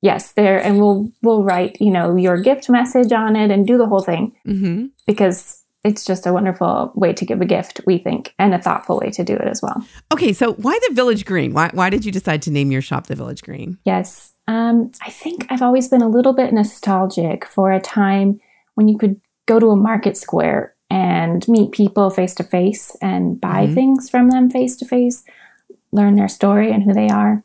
yes, 0.01 0.33
there, 0.33 0.61
and 0.61 0.77
we'll 0.77 1.09
we'll 1.23 1.43
write 1.43 1.77
you 1.79 1.89
know 1.89 2.17
your 2.17 2.41
gift 2.41 2.69
message 2.69 3.13
on 3.13 3.37
it 3.37 3.49
and 3.49 3.65
do 3.65 3.77
the 3.77 3.87
whole 3.87 4.01
thing 4.01 4.35
mm-hmm. 4.45 4.87
because 5.05 5.63
it's 5.85 6.03
just 6.03 6.27
a 6.27 6.33
wonderful 6.33 6.91
way 6.95 7.13
to 7.13 7.25
give 7.25 7.39
a 7.39 7.45
gift, 7.45 7.79
we 7.85 7.97
think, 7.97 8.33
and 8.37 8.53
a 8.53 8.61
thoughtful 8.61 8.99
way 8.99 9.09
to 9.11 9.23
do 9.23 9.35
it 9.35 9.47
as 9.47 9.61
well. 9.61 9.81
Okay, 10.11 10.33
so 10.33 10.51
why 10.55 10.77
the 10.89 10.93
Village 10.93 11.23
Green? 11.23 11.53
Why, 11.53 11.69
why 11.73 11.89
did 11.89 12.03
you 12.03 12.11
decide 12.11 12.41
to 12.41 12.51
name 12.51 12.71
your 12.71 12.81
shop 12.81 13.07
the 13.07 13.15
Village 13.15 13.41
Green? 13.41 13.77
Yes, 13.85 14.33
um, 14.47 14.91
I 15.01 15.09
think 15.09 15.45
I've 15.49 15.61
always 15.61 15.87
been 15.89 16.01
a 16.01 16.09
little 16.09 16.33
bit 16.33 16.53
nostalgic 16.53 17.45
for 17.45 17.71
a 17.71 17.81
time 17.81 18.39
when 18.75 18.87
you 18.87 18.97
could 18.97 19.19
go 19.45 19.59
to 19.59 19.71
a 19.71 19.75
market 19.75 20.17
square 20.17 20.75
and 20.89 21.45
meet 21.47 21.71
people 21.71 22.09
face 22.09 22.33
to 22.35 22.43
face 22.43 22.95
and 23.01 23.41
buy 23.41 23.65
mm-hmm. 23.65 23.73
things 23.73 24.09
from 24.09 24.29
them 24.29 24.49
face 24.49 24.77
to 24.77 24.85
face, 24.85 25.23
learn 25.91 26.15
their 26.15 26.29
story 26.29 26.71
and 26.71 26.83
who 26.83 26.93
they 26.93 27.09
are. 27.09 27.43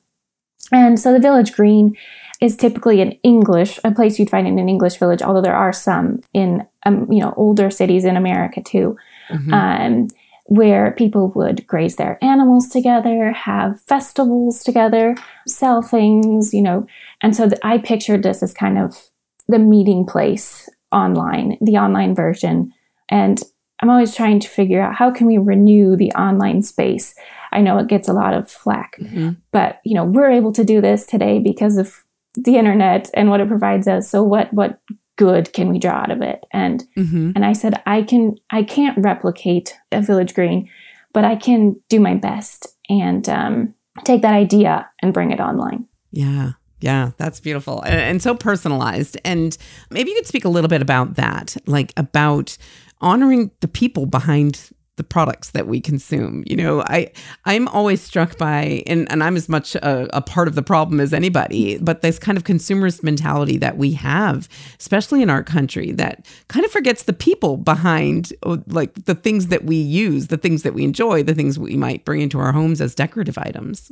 And 0.71 0.99
so 0.99 1.13
the 1.13 1.19
Village 1.19 1.53
Green 1.53 1.97
is 2.41 2.57
typically 2.57 3.01
an 3.01 3.13
English, 3.23 3.79
a 3.85 3.93
place 3.93 4.19
you'd 4.19 4.31
find 4.31 4.47
in 4.47 4.59
an 4.59 4.69
English 4.69 4.97
village, 4.97 5.23
although 5.23 5.41
there 5.41 5.57
are 5.57 5.73
some 5.73 6.23
in, 6.33 6.67
um, 6.85 7.11
you 7.11 7.21
know, 7.21 7.35
older 7.37 7.71
cities 7.71 8.05
in 8.05 8.17
America 8.17 8.61
too, 8.61 8.97
mm-hmm. 9.29 9.55
um, 9.55 10.09
where 10.47 10.93
people 10.93 11.33
would 11.35 11.67
graze 11.67 11.97
their 11.97 12.19
animals 12.23 12.69
together, 12.69 13.33
have 13.33 13.81
festivals 13.83 14.63
together, 14.63 15.17
sell 15.47 15.83
things, 15.83 16.53
you 16.53 16.63
know. 16.63 16.87
And 17.23 17.35
so 17.35 17.49
the, 17.49 17.59
I 17.67 17.79
pictured 17.79 18.23
this 18.23 18.43
as 18.43 18.53
kind 18.53 18.79
of 18.79 19.09
the 19.49 19.59
meeting 19.59 20.05
place 20.07 20.69
online, 20.91 21.59
the 21.61 21.79
online 21.79 22.15
version. 22.15 22.73
And 23.09 23.43
I'm 23.81 23.91
always 23.91 24.15
trying 24.15 24.41
to 24.41 24.49
figure 24.49 24.81
out 24.81 24.95
how 24.95 25.11
can 25.11 25.27
we 25.27 25.39
renew 25.39 25.97
the 25.97 26.13
online 26.13 26.63
space. 26.63 27.15
I 27.51 27.61
know 27.61 27.79
it 27.79 27.89
gets 27.89 28.09
a 28.09 28.13
lot 28.13 28.35
of 28.35 28.51
flack, 28.51 28.97
mm-hmm. 28.99 29.31
but 29.51 29.81
you 29.85 29.95
know 29.95 30.05
we're 30.05 30.31
able 30.31 30.53
to 30.53 30.65
do 30.65 30.81
this 30.81 31.05
today 31.05 31.39
because 31.39 31.77
of 31.77 32.03
the 32.35 32.57
internet 32.57 33.11
and 33.15 33.29
what 33.29 33.41
it 33.41 33.49
provides 33.49 33.89
us. 33.89 34.09
So 34.09 34.23
what 34.23 34.53
what 34.55 34.81
good 35.17 35.53
can 35.53 35.69
we 35.69 35.79
draw 35.79 35.95
out 35.95 36.11
of 36.11 36.23
it? 36.23 36.45
And 36.53 36.85
mm-hmm. 36.97 37.33
and 37.35 37.45
I 37.45 37.53
said 37.53 37.83
I 37.87 38.03
can 38.03 38.37
I 38.51 38.63
can't 38.63 38.99
replicate 38.99 39.77
a 39.91 40.01
village 40.01 40.35
green, 40.35 40.69
but 41.13 41.25
I 41.25 41.37
can 41.37 41.81
do 41.89 42.01
my 42.01 42.15
best. 42.15 42.67
And 42.89 43.29
um, 43.29 43.75
take 44.05 44.23
that 44.23 44.35
idea 44.35 44.89
and 45.01 45.15
bring 45.15 45.31
it 45.31 45.41
online. 45.41 45.87
Yeah. 46.11 46.53
Yeah, 46.81 47.13
that's 47.17 47.39
beautiful 47.39 47.81
and, 47.83 47.95
and, 47.95 48.21
so 48.21 48.35
personalized. 48.35 49.17
And 49.25 49.57
maybe 49.91 50.11
you 50.11 50.17
could 50.17 50.27
speak 50.27 50.45
a 50.45 50.49
little 50.49 50.67
bit 50.67 50.83
about 50.83 51.15
that, 51.15 51.57
like 51.65 51.93
about 51.97 52.59
honoring 53.01 53.53
the 53.61 53.69
people 53.69 54.05
behind 54.05 54.69
the 54.97 55.05
products 55.05 55.51
that 55.53 55.67
we 55.67 55.81
consume. 55.81 56.45
You 56.47 56.57
know, 56.57 56.83
I 56.83 57.11
I'm 57.47 57.67
always 57.69 58.03
struck 58.03 58.37
by 58.37 58.83
and, 58.87 59.11
and 59.11 59.25
I'm 59.25 59.37
as 59.37 59.49
much 59.49 59.75
a, 59.77 60.15
a, 60.15 60.21
part 60.21 60.49
of 60.49 60.55
the 60.55 60.63
problem 60.63 61.01
as 61.01 61.15
anybody, 61.15 61.79
but 61.79 62.03
this 62.03 62.19
kind 62.19 62.37
of 62.37 62.45
consumerist 62.45 63.03
mentality 63.03 63.57
that 63.59 63.79
we 63.79 63.93
have, 63.95 64.49
especially 64.79 65.23
in 65.23 65.31
our 65.31 65.43
country, 65.43 65.93
that 65.93 66.27
kind 66.49 66.65
of 66.65 66.71
forgets 66.71 67.05
the 67.05 67.15
people 67.15 67.57
behind 67.57 68.35
oh, 68.43 68.63
like 68.67 69.07
the 69.07 69.15
things 69.15 69.47
that 69.47 69.65
we 69.65 69.77
use, 69.77 70.27
the 70.27 70.37
things 70.37 70.63
that 70.63 70.75
we 70.75 70.85
enjoy, 70.85 71.23
the 71.23 71.35
things 71.35 71.59
we 71.59 71.77
might 71.77 72.05
bring 72.05 72.21
into 72.21 72.39
our 72.39 72.53
homes 72.53 72.81
as 72.81 72.95
decorative 72.95 73.39
items. 73.39 73.91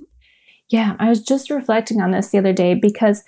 Yeah, 0.68 0.96
I 0.98 1.08
was 1.08 1.22
just 1.22 1.50
reflecting 1.50 2.00
on 2.00 2.10
this 2.10 2.28
the 2.28 2.38
other 2.38 2.52
day 2.52 2.74
because 2.74 3.24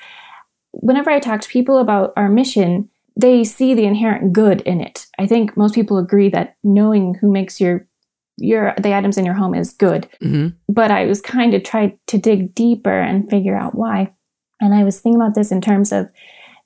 whenever 0.72 1.10
I 1.10 1.20
talk 1.20 1.40
to 1.40 1.48
people 1.48 1.78
about 1.78 2.12
our 2.16 2.28
mission, 2.28 2.90
they 3.16 3.44
see 3.44 3.74
the 3.74 3.84
inherent 3.84 4.32
good 4.32 4.60
in 4.62 4.80
it. 4.80 5.06
I 5.18 5.26
think 5.26 5.56
most 5.56 5.74
people 5.74 5.98
agree 5.98 6.30
that 6.30 6.56
knowing 6.64 7.14
who 7.14 7.30
makes 7.30 7.60
your 7.60 7.86
your 8.38 8.74
the 8.80 8.94
items 8.94 9.18
in 9.18 9.24
your 9.24 9.34
home 9.34 9.54
is 9.54 9.72
good. 9.72 10.08
Mm-hmm. 10.22 10.48
But 10.68 10.90
I 10.90 11.06
was 11.06 11.20
kind 11.20 11.54
of 11.54 11.62
trying 11.62 11.98
to 12.08 12.18
dig 12.18 12.54
deeper 12.54 13.00
and 13.00 13.28
figure 13.28 13.56
out 13.56 13.74
why. 13.74 14.12
And 14.60 14.74
I 14.74 14.84
was 14.84 15.00
thinking 15.00 15.20
about 15.20 15.34
this 15.34 15.52
in 15.52 15.60
terms 15.60 15.92
of 15.92 16.08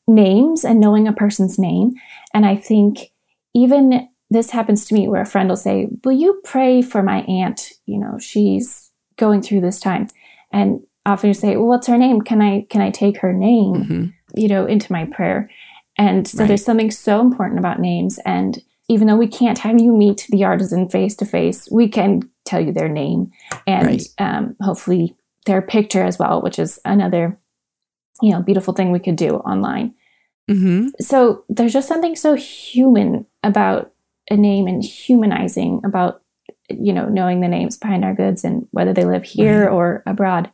names 0.07 0.65
and 0.65 0.81
knowing 0.81 1.09
a 1.09 1.13
person's 1.13 1.59
name. 1.59 1.93
And 2.33 2.47
I 2.47 2.57
think 2.57 3.11
even 3.55 4.09
this 4.31 4.51
happens 4.51 4.85
to 4.87 4.95
me 4.95 5.09
where 5.09 5.23
a 5.23 5.27
friend 5.27 5.49
will 5.49 5.57
say, 5.57 5.89
Will 6.05 6.13
you 6.13 6.41
pray 6.45 6.83
for 6.83 7.03
my 7.03 7.23
aunt? 7.23 7.73
You 7.87 7.99
know, 7.99 8.19
she's 8.19 8.91
going 9.17 9.43
through 9.43 9.63
this 9.63 9.81
time. 9.81 10.09
And 10.53 10.81
often 11.05 11.29
you 11.29 11.35
say, 11.35 11.57
Well, 11.57 11.67
what's 11.67 11.87
her 11.87 11.99
name? 11.99 12.23
Can 12.23 12.41
I 12.43 12.67
can 12.71 12.81
I 12.81 12.91
take 12.91 13.19
her 13.19 13.33
name, 13.33 13.75
mm-hmm. 13.75 14.05
you 14.35 14.49
know, 14.49 14.67
into 14.67 14.93
my 14.93 15.07
prayer? 15.07 15.51
And 15.99 16.27
so 16.29 16.41
right. 16.41 16.49
there's 16.49 16.65
something 16.65 16.91
so 16.91 17.21
important 17.21 17.59
about 17.59 17.81
names. 17.81 18.19
And 18.25 18.63
even 18.89 19.07
though 19.07 19.17
we 19.17 19.29
can't 19.29 19.59
have 19.59 19.81
you 19.81 19.97
meet 19.97 20.27
the 20.31 20.45
artisan 20.45 20.89
face 20.89 21.17
to 21.17 21.25
face, 21.25 21.69
we 21.71 21.89
can 21.89 22.29
tell 22.45 22.61
you 22.61 22.73
their 22.73 22.89
name 22.89 23.33
and 23.67 23.87
right. 23.87 24.09
um, 24.19 24.57
hopefully 24.61 25.17
their 25.47 25.63
picture 25.63 26.03
as 26.05 26.19
well, 26.19 26.43
which 26.43 26.59
is 26.59 26.79
another, 26.85 27.39
you 28.21 28.31
know, 28.31 28.43
beautiful 28.43 28.75
thing 28.75 28.93
we 28.93 28.99
could 28.99 29.17
do 29.17 29.37
online. 29.37 29.95
Mm-hmm. 30.51 30.89
So 31.01 31.45
there's 31.49 31.73
just 31.73 31.89
something 31.89 32.15
so 32.15 32.35
human 32.35 33.27
about 33.43 33.93
a 34.31 34.37
name 34.37 34.67
and 34.67 34.85
humanizing 34.85 35.81
about, 35.85 36.23
you 36.69 36.93
know, 36.93 37.09
knowing 37.09 37.41
the 37.41 37.49
names 37.49 37.77
behind 37.77 38.05
our 38.05 38.15
goods 38.15 38.45
and 38.45 38.67
whether 38.71 38.93
they 38.93 39.05
live 39.05 39.25
here 39.25 39.67
right. 39.67 39.73
or 39.73 40.03
abroad. 40.07 40.51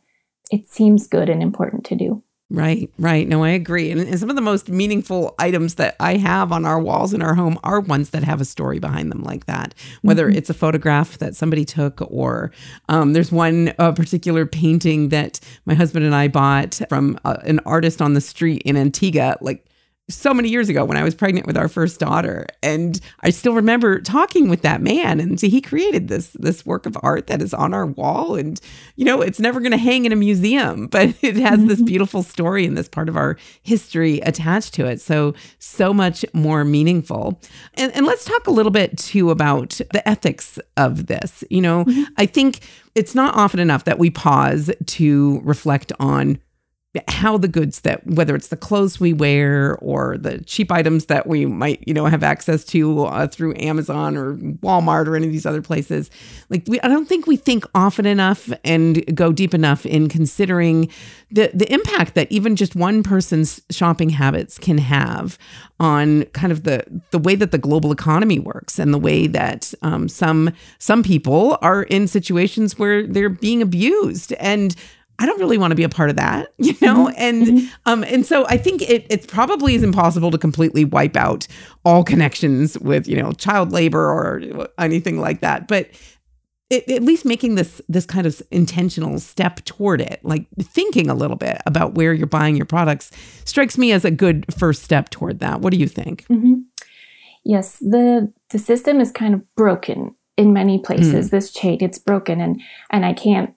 It 0.51 0.67
seems 0.67 1.07
good 1.07 1.29
and 1.29 1.41
important 1.41 1.85
to 1.85 1.95
do. 1.95 2.23
Right, 2.53 2.91
right. 2.99 3.27
No, 3.27 3.43
I 3.43 3.49
agree. 3.49 3.89
And, 3.89 3.99
and, 3.99 4.19
some 4.19 4.29
of 4.29 4.35
the 4.35 4.41
most 4.41 4.69
meaningful 4.69 5.33
items 5.39 5.73
that 5.75 5.95
I 5.99 6.17
have 6.17 6.51
on 6.51 6.65
our 6.65 6.79
walls 6.79 7.11
in 7.11 7.23
our 7.23 7.33
home 7.33 7.57
are 7.63 7.79
ones 7.79 8.11
that 8.11 8.23
have 8.23 8.39
a 8.39 8.45
story 8.45 8.77
behind 8.77 9.11
them, 9.11 9.23
like 9.23 9.47
that. 9.47 9.73
Whether 10.03 10.27
mm-hmm. 10.27 10.37
it's 10.37 10.51
a 10.51 10.53
photograph 10.53 11.17
that 11.17 11.35
somebody 11.35 11.65
took, 11.65 11.99
or 12.11 12.51
um, 12.89 13.13
there's 13.13 13.31
one 13.31 13.73
uh, 13.79 13.91
particular 13.93 14.45
painting 14.45 15.09
that 15.09 15.39
my 15.65 15.73
husband 15.73 16.05
and 16.05 16.13
I 16.13 16.27
bought 16.27 16.79
from 16.89 17.17
uh, 17.25 17.37
an 17.41 17.59
artist 17.65 18.03
on 18.03 18.13
the 18.13 18.21
street 18.21 18.61
in 18.65 18.77
Antigua, 18.77 19.35
like 19.41 19.65
so 20.09 20.33
many 20.33 20.49
years 20.49 20.67
ago 20.67 20.83
when 20.83 20.97
I 20.97 21.03
was 21.03 21.15
pregnant 21.15 21.47
with 21.47 21.55
our 21.55 21.69
first 21.69 21.99
daughter. 21.99 22.45
And 22.61 22.99
I 23.21 23.29
still 23.29 23.53
remember 23.53 24.01
talking 24.01 24.49
with 24.49 24.61
that 24.63 24.81
man 24.81 25.21
and 25.21 25.39
he 25.39 25.61
created 25.61 26.09
this 26.09 26.31
this 26.39 26.65
work 26.65 26.85
of 26.85 26.97
art 27.01 27.27
that 27.27 27.41
is 27.41 27.53
on 27.53 27.73
our 27.73 27.85
wall. 27.85 28.35
And, 28.35 28.59
you 28.97 29.05
know, 29.05 29.21
it's 29.21 29.39
never 29.39 29.61
gonna 29.61 29.77
hang 29.77 30.05
in 30.05 30.11
a 30.11 30.17
museum, 30.17 30.87
but 30.91 31.13
it 31.21 31.37
has 31.37 31.63
this 31.65 31.77
mm-hmm. 31.77 31.85
beautiful 31.85 32.21
story 32.21 32.65
and 32.65 32.77
this 32.77 32.89
part 32.89 33.07
of 33.07 33.15
our 33.15 33.37
history 33.61 34.19
attached 34.19 34.73
to 34.75 34.85
it. 34.85 34.99
So 34.99 35.35
so 35.59 35.93
much 35.93 36.25
more 36.33 36.65
meaningful. 36.65 37.39
And 37.75 37.93
and 37.95 38.05
let's 38.05 38.25
talk 38.25 38.47
a 38.47 38.51
little 38.51 38.71
bit 38.71 38.97
too 38.97 39.31
about 39.31 39.79
the 39.93 40.07
ethics 40.07 40.59
of 40.75 41.07
this. 41.07 41.45
You 41.49 41.61
know, 41.61 41.85
mm-hmm. 41.85 42.03
I 42.17 42.25
think 42.25 42.59
it's 42.93 43.15
not 43.15 43.35
often 43.35 43.59
enough 43.59 43.85
that 43.85 43.99
we 43.99 44.09
pause 44.09 44.69
to 44.85 45.41
reflect 45.43 45.93
on 45.99 46.39
how 47.07 47.37
the 47.37 47.47
goods 47.47 47.81
that 47.81 48.05
whether 48.05 48.35
it's 48.35 48.49
the 48.49 48.57
clothes 48.57 48.99
we 48.99 49.13
wear 49.13 49.77
or 49.77 50.17
the 50.17 50.39
cheap 50.43 50.71
items 50.71 51.05
that 51.07 51.25
we 51.25 51.45
might 51.45 51.83
you 51.87 51.93
know 51.93 52.05
have 52.05 52.21
access 52.21 52.63
to 52.63 53.05
uh, 53.05 53.27
through 53.27 53.55
Amazon 53.57 54.15
or 54.15 54.35
Walmart 54.35 55.07
or 55.07 55.15
any 55.15 55.25
of 55.25 55.31
these 55.31 55.45
other 55.45 55.61
places 55.61 56.11
like 56.49 56.63
we 56.67 56.79
I 56.81 56.87
don't 56.87 57.07
think 57.07 57.25
we 57.25 57.35
think 57.35 57.65
often 57.73 58.05
enough 58.05 58.51
and 58.63 59.15
go 59.15 59.31
deep 59.31 59.55
enough 59.55 59.85
in 59.87 60.07
considering 60.07 60.87
the 61.31 61.49
the 61.53 61.71
impact 61.73 62.13
that 62.13 62.31
even 62.31 62.55
just 62.55 62.75
one 62.75 63.01
person's 63.01 63.61
shopping 63.71 64.09
habits 64.09 64.59
can 64.59 64.77
have 64.77 65.39
on 65.79 66.23
kind 66.25 66.51
of 66.51 66.63
the 66.63 66.83
the 67.09 67.19
way 67.19 67.33
that 67.35 67.51
the 67.51 67.57
global 67.57 67.91
economy 67.91 68.37
works 68.37 68.77
and 68.77 68.93
the 68.93 68.99
way 68.99 69.25
that 69.25 69.73
um, 69.81 70.07
some 70.07 70.51
some 70.77 71.01
people 71.01 71.57
are 71.61 71.83
in 71.83 72.07
situations 72.07 72.77
where 72.77 73.07
they're 73.07 73.29
being 73.29 73.61
abused. 73.61 74.33
And 74.33 74.75
I 75.19 75.25
don't 75.25 75.39
really 75.39 75.57
want 75.57 75.71
to 75.71 75.75
be 75.75 75.83
a 75.83 75.89
part 75.89 76.09
of 76.09 76.15
that, 76.15 76.53
you 76.57 76.73
know? 76.81 77.07
Mm-hmm. 77.07 77.13
And 77.17 77.47
mm-hmm. 77.47 77.67
um 77.85 78.03
and 78.03 78.25
so 78.25 78.45
I 78.47 78.57
think 78.57 78.81
it 78.81 79.05
it 79.09 79.27
probably 79.27 79.75
is 79.75 79.83
impossible 79.83 80.31
to 80.31 80.37
completely 80.37 80.85
wipe 80.85 81.15
out 81.15 81.47
all 81.85 82.03
connections 82.03 82.77
with, 82.79 83.07
you 83.07 83.21
know, 83.21 83.31
child 83.33 83.71
labor 83.71 84.11
or 84.11 84.67
anything 84.77 85.19
like 85.19 85.41
that. 85.41 85.67
But 85.67 85.89
it, 86.69 86.89
at 86.89 87.03
least 87.03 87.25
making 87.25 87.55
this 87.55 87.81
this 87.87 88.05
kind 88.05 88.25
of 88.25 88.41
intentional 88.51 89.19
step 89.19 89.63
toward 89.65 90.01
it, 90.01 90.19
like 90.23 90.47
thinking 90.59 91.09
a 91.09 91.13
little 91.13 91.35
bit 91.35 91.61
about 91.65 91.93
where 91.93 92.13
you're 92.13 92.27
buying 92.27 92.55
your 92.55 92.65
products, 92.65 93.11
strikes 93.45 93.77
me 93.77 93.91
as 93.91 94.03
a 94.05 94.11
good 94.11 94.45
first 94.53 94.83
step 94.83 95.09
toward 95.09 95.39
that. 95.39 95.61
What 95.61 95.71
do 95.71 95.77
you 95.77 95.87
think? 95.87 96.25
Mm-hmm. 96.27 96.61
Yes, 97.43 97.77
the 97.79 98.31
the 98.49 98.59
system 98.59 98.99
is 98.99 99.11
kind 99.11 99.33
of 99.33 99.55
broken 99.55 100.15
in 100.37 100.53
many 100.53 100.79
places. 100.79 101.27
Mm. 101.27 101.31
This 101.31 101.51
chain, 101.51 101.77
it's 101.81 101.99
broken, 101.99 102.41
and 102.41 102.61
and 102.89 103.05
I 103.05 103.13
can't 103.13 103.53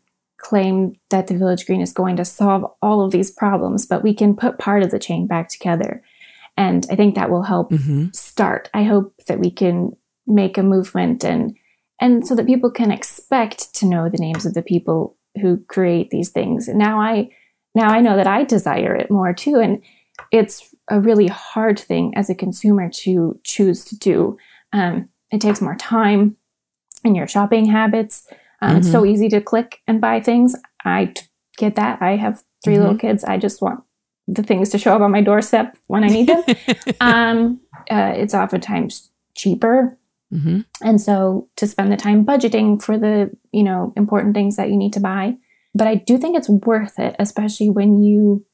claim 0.49 0.95
that 1.11 1.27
the 1.27 1.37
village 1.37 1.67
green 1.67 1.81
is 1.81 1.93
going 1.93 2.17
to 2.17 2.25
solve 2.25 2.65
all 2.81 3.05
of 3.05 3.11
these 3.11 3.33
problems, 3.33 3.85
but 3.85 4.05
we 4.05 4.15
can 4.15 4.37
put 4.37 4.59
part 4.59 4.85
of 4.85 4.93
the 4.93 4.99
chain 4.99 5.27
back 5.27 5.49
together. 5.49 6.03
And 6.57 6.87
I 6.89 6.95
think 6.95 7.17
that 7.17 7.31
will 7.31 7.43
help 7.43 7.73
mm-hmm. 7.73 8.07
start. 8.13 8.71
I 8.73 8.85
hope 8.85 9.13
that 9.27 9.41
we 9.41 9.51
can 9.51 9.97
make 10.27 10.57
a 10.57 10.63
movement 10.63 11.25
and 11.25 11.57
and 11.99 12.27
so 12.27 12.35
that 12.35 12.47
people 12.47 12.71
can 12.71 12.91
expect 12.91 13.75
to 13.77 13.87
know 13.87 14.09
the 14.09 14.19
names 14.19 14.45
of 14.45 14.53
the 14.53 14.63
people 14.63 15.17
who 15.41 15.57
create 15.69 16.11
these 16.11 16.31
things. 16.31 16.69
Now 16.69 17.01
I 17.01 17.31
now 17.75 17.89
I 17.89 18.01
know 18.01 18.17
that 18.17 18.27
I 18.27 18.45
desire 18.45 18.95
it 18.95 19.11
more 19.11 19.33
too. 19.35 19.57
And 19.57 19.83
it's 20.31 20.75
a 20.89 21.01
really 21.01 21.27
hard 21.27 21.79
thing 21.79 22.13
as 22.17 22.31
a 22.31 22.35
consumer 22.35 22.89
to 22.91 23.41
choose 23.43 23.85
to 23.87 23.99
do. 23.99 24.39
Um, 24.73 25.09
it 25.33 25.41
takes 25.41 25.61
more 25.61 25.77
time 25.77 26.37
in 27.05 27.15
your 27.15 27.27
shopping 27.27 27.67
habits. 27.67 28.29
Um, 28.61 28.71
mm-hmm. 28.71 28.79
It's 28.79 28.91
so 28.91 29.03
mm-hmm. 29.03 29.13
easy 29.13 29.29
to 29.31 29.41
click 29.41 29.81
and 29.87 30.01
buy 30.01 30.21
things. 30.21 30.57
I 30.85 31.07
t- 31.07 31.23
get 31.59 31.77
that. 31.77 32.01
I 32.01 32.17
have 32.17 32.43
3 32.65 32.75
mm-hmm. 32.75 32.83
little 32.83 32.99
kids. 32.99 33.25
I 33.25 33.39
just 33.39 33.61
want 33.63 33.81
the 34.29 34.43
things 34.43 34.71
to 34.71 34.79
show 34.79 34.95
up 34.95 35.03
on 35.03 35.13
my 35.13 35.21
doorstep 35.21 35.77
when 35.87 36.05
I 36.05 36.09
need 36.09 36.29
them. 36.29 36.43
um, 37.01 37.61
uh, 37.91 38.13
it's 38.17 38.35
oftentimes 38.35 39.11
cheaper. 39.35 39.99
Mm-hmm. 40.33 40.61
And 40.83 41.01
so 41.01 41.49
to 41.57 41.67
spend 41.67 41.93
the 41.93 41.97
time 41.97 42.25
budgeting 42.25 42.83
for 42.83 42.99
the, 42.99 43.31
you 43.53 43.63
know, 43.63 43.93
important 43.97 44.35
things 44.35 44.57
that 44.57 44.71
you 44.71 44.77
need 44.77 44.93
to 44.95 45.01
buy. 45.01 45.37
But 45.75 45.87
I 45.87 45.95
do 45.95 46.19
think 46.19 46.37
it's 46.37 46.49
worth 46.49 46.99
it, 46.99 47.15
especially 47.19 47.71
when 47.71 48.03
you, 48.03 48.45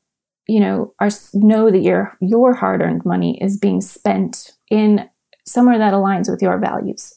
you 0.49 0.61
know, 0.61 0.93
are 0.99 1.11
know 1.33 1.71
that 1.71 1.79
your 1.79 2.17
your 2.21 2.53
hard-earned 2.53 3.05
money 3.05 3.41
is 3.41 3.57
being 3.57 3.81
spent 3.81 4.53
in 4.71 5.09
somewhere 5.47 5.79
that 5.79 5.95
aligns 5.95 6.29
with 6.29 6.43
your 6.43 6.59
values. 6.59 7.15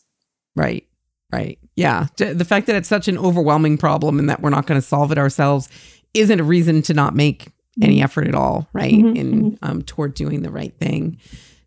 Right. 0.56 0.85
Right. 1.32 1.60
Yeah. 1.76 2.08
The 2.18 2.46
fact 2.46 2.68
that 2.68 2.76
it's 2.76 2.88
such 2.88 3.08
an 3.08 3.18
overwhelming 3.18 3.78
problem 3.78 4.20
and 4.20 4.30
that 4.30 4.42
we're 4.42 4.50
not 4.50 4.68
going 4.68 4.80
to 4.80 4.86
solve 4.86 5.12
it 5.12 5.18
ourselves 5.18 5.70
isn't 6.14 6.40
a 6.40 6.44
reason 6.44 6.82
to 6.84 6.94
not 6.94 7.16
make 7.16 7.48
any 7.82 7.96
mm-hmm. 7.96 8.04
effort 8.04 8.28
at 8.28 8.36
all, 8.36 8.68
right? 8.74 8.94
mm-hmm, 8.94 9.16
in 9.16 9.52
mm-hmm. 9.52 9.66
um, 9.66 9.82
toward 9.82 10.14
doing 10.14 10.44
the 10.44 10.52
right 10.52 10.74
thing. 10.80 11.18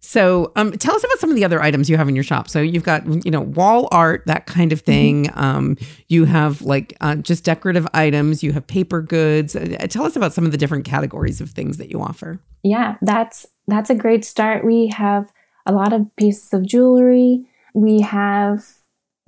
So, 0.00 0.52
um, 0.56 0.72
tell 0.72 0.94
us 0.94 1.04
about 1.04 1.18
some 1.18 1.28
of 1.28 1.36
the 1.36 1.44
other 1.44 1.60
items 1.60 1.90
you 1.90 1.98
have 1.98 2.08
in 2.08 2.14
your 2.14 2.24
shop. 2.24 2.48
So, 2.48 2.62
you've 2.62 2.84
got, 2.84 3.04
you 3.26 3.30
know, 3.30 3.42
wall 3.42 3.88
art, 3.90 4.22
that 4.24 4.46
kind 4.46 4.72
of 4.72 4.80
thing. 4.80 5.26
Mm-hmm. 5.26 5.38
Um, 5.38 5.76
you 6.06 6.24
have 6.24 6.62
like 6.62 6.96
uh, 7.02 7.16
just 7.16 7.44
decorative 7.44 7.86
items. 7.92 8.42
You 8.42 8.52
have 8.52 8.66
paper 8.66 9.02
goods. 9.02 9.54
Uh, 9.54 9.86
tell 9.90 10.04
us 10.04 10.16
about 10.16 10.32
some 10.32 10.46
of 10.46 10.52
the 10.52 10.56
different 10.56 10.86
categories 10.86 11.42
of 11.42 11.50
things 11.50 11.76
that 11.76 11.90
you 11.90 12.00
offer. 12.00 12.40
Yeah, 12.62 12.96
that's 13.02 13.44
that's 13.66 13.90
a 13.90 13.94
great 13.94 14.24
start. 14.24 14.64
We 14.64 14.86
have 14.86 15.30
a 15.66 15.72
lot 15.72 15.92
of 15.92 16.06
pieces 16.16 16.54
of 16.54 16.64
jewelry. 16.64 17.44
We 17.74 18.00
have 18.00 18.64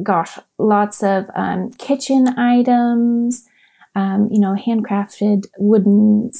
gosh, 0.02 0.38
lots 0.58 1.02
of 1.02 1.26
um, 1.34 1.70
kitchen 1.72 2.28
items, 2.38 3.46
um, 3.94 4.28
you 4.30 4.40
know, 4.40 4.54
handcrafted 4.54 5.46
wooden, 5.58 6.30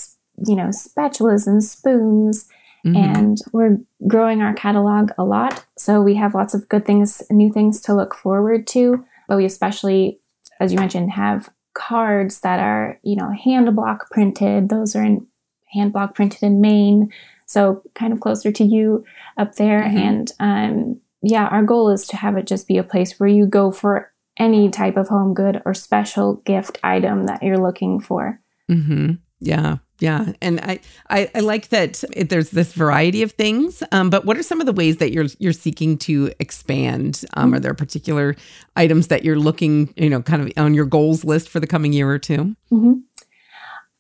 you 0.46 0.56
know, 0.56 0.68
spatulas 0.68 1.46
and 1.46 1.62
spoons. 1.62 2.48
Mm-hmm. 2.86 2.96
And 2.96 3.38
we're 3.52 3.78
growing 4.06 4.40
our 4.40 4.54
catalog 4.54 5.10
a 5.18 5.24
lot. 5.24 5.64
So 5.76 6.00
we 6.00 6.14
have 6.14 6.34
lots 6.34 6.54
of 6.54 6.68
good 6.68 6.86
things, 6.86 7.22
new 7.30 7.52
things 7.52 7.80
to 7.82 7.94
look 7.94 8.14
forward 8.14 8.66
to. 8.68 9.04
But 9.28 9.36
we 9.36 9.44
especially, 9.44 10.18
as 10.60 10.72
you 10.72 10.78
mentioned, 10.78 11.12
have 11.12 11.50
cards 11.74 12.40
that 12.40 12.58
are, 12.58 12.98
you 13.02 13.16
know, 13.16 13.30
hand 13.30 13.74
block 13.76 14.10
printed. 14.10 14.70
Those 14.70 14.96
are 14.96 15.04
in 15.04 15.26
hand 15.72 15.92
block 15.92 16.14
printed 16.14 16.42
in 16.42 16.60
Maine. 16.60 17.12
So 17.46 17.82
kind 17.94 18.12
of 18.12 18.20
closer 18.20 18.50
to 18.50 18.64
you 18.64 19.04
up 19.36 19.56
there. 19.56 19.82
Mm-hmm. 19.82 19.98
And 19.98 20.32
um, 20.40 21.00
yeah, 21.22 21.46
our 21.46 21.62
goal 21.62 21.90
is 21.90 22.06
to 22.08 22.16
have 22.16 22.36
it 22.36 22.46
just 22.46 22.68
be 22.68 22.78
a 22.78 22.82
place 22.84 23.18
where 23.18 23.28
you 23.28 23.46
go 23.46 23.70
for 23.70 24.12
any 24.38 24.70
type 24.70 24.96
of 24.96 25.08
home 25.08 25.34
good 25.34 25.60
or 25.64 25.74
special 25.74 26.36
gift 26.46 26.78
item 26.82 27.26
that 27.26 27.42
you're 27.42 27.58
looking 27.58 28.00
for. 28.00 28.40
Mm-hmm. 28.70 29.12
Yeah, 29.40 29.78
yeah, 30.00 30.32
and 30.42 30.60
I, 30.60 30.80
I, 31.08 31.30
I 31.34 31.40
like 31.40 31.68
that 31.68 32.02
it, 32.12 32.28
there's 32.28 32.50
this 32.50 32.72
variety 32.72 33.22
of 33.22 33.32
things. 33.32 33.82
Um, 33.92 34.10
but 34.10 34.24
what 34.24 34.36
are 34.36 34.42
some 34.42 34.60
of 34.60 34.66
the 34.66 34.72
ways 34.72 34.98
that 34.98 35.12
you're 35.12 35.26
you're 35.38 35.52
seeking 35.52 35.98
to 35.98 36.32
expand? 36.40 37.24
Um. 37.34 37.54
Are 37.54 37.60
there 37.60 37.74
particular 37.74 38.36
items 38.76 39.08
that 39.08 39.24
you're 39.24 39.38
looking, 39.38 39.92
you 39.96 40.10
know, 40.10 40.22
kind 40.22 40.42
of 40.42 40.52
on 40.56 40.74
your 40.74 40.86
goals 40.86 41.24
list 41.24 41.48
for 41.48 41.60
the 41.60 41.66
coming 41.66 41.92
year 41.92 42.08
or 42.08 42.18
2 42.18 42.36
mm-hmm. 42.72 42.92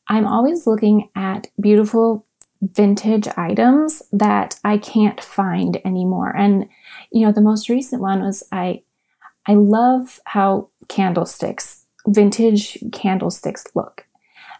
I'm 0.08 0.26
always 0.26 0.66
looking 0.66 1.08
at 1.14 1.46
beautiful 1.60 2.26
vintage 2.62 3.28
items 3.36 4.02
that 4.12 4.58
I 4.64 4.76
can't 4.76 5.20
find 5.20 5.80
anymore. 5.84 6.34
And 6.36 6.68
you 7.12 7.26
know, 7.26 7.32
the 7.32 7.40
most 7.40 7.68
recent 7.68 8.00
one 8.00 8.20
was 8.20 8.42
I 8.52 8.82
I 9.46 9.54
love 9.54 10.20
how 10.24 10.68
candlesticks, 10.88 11.86
vintage 12.06 12.78
candlesticks 12.92 13.64
look. 13.74 14.06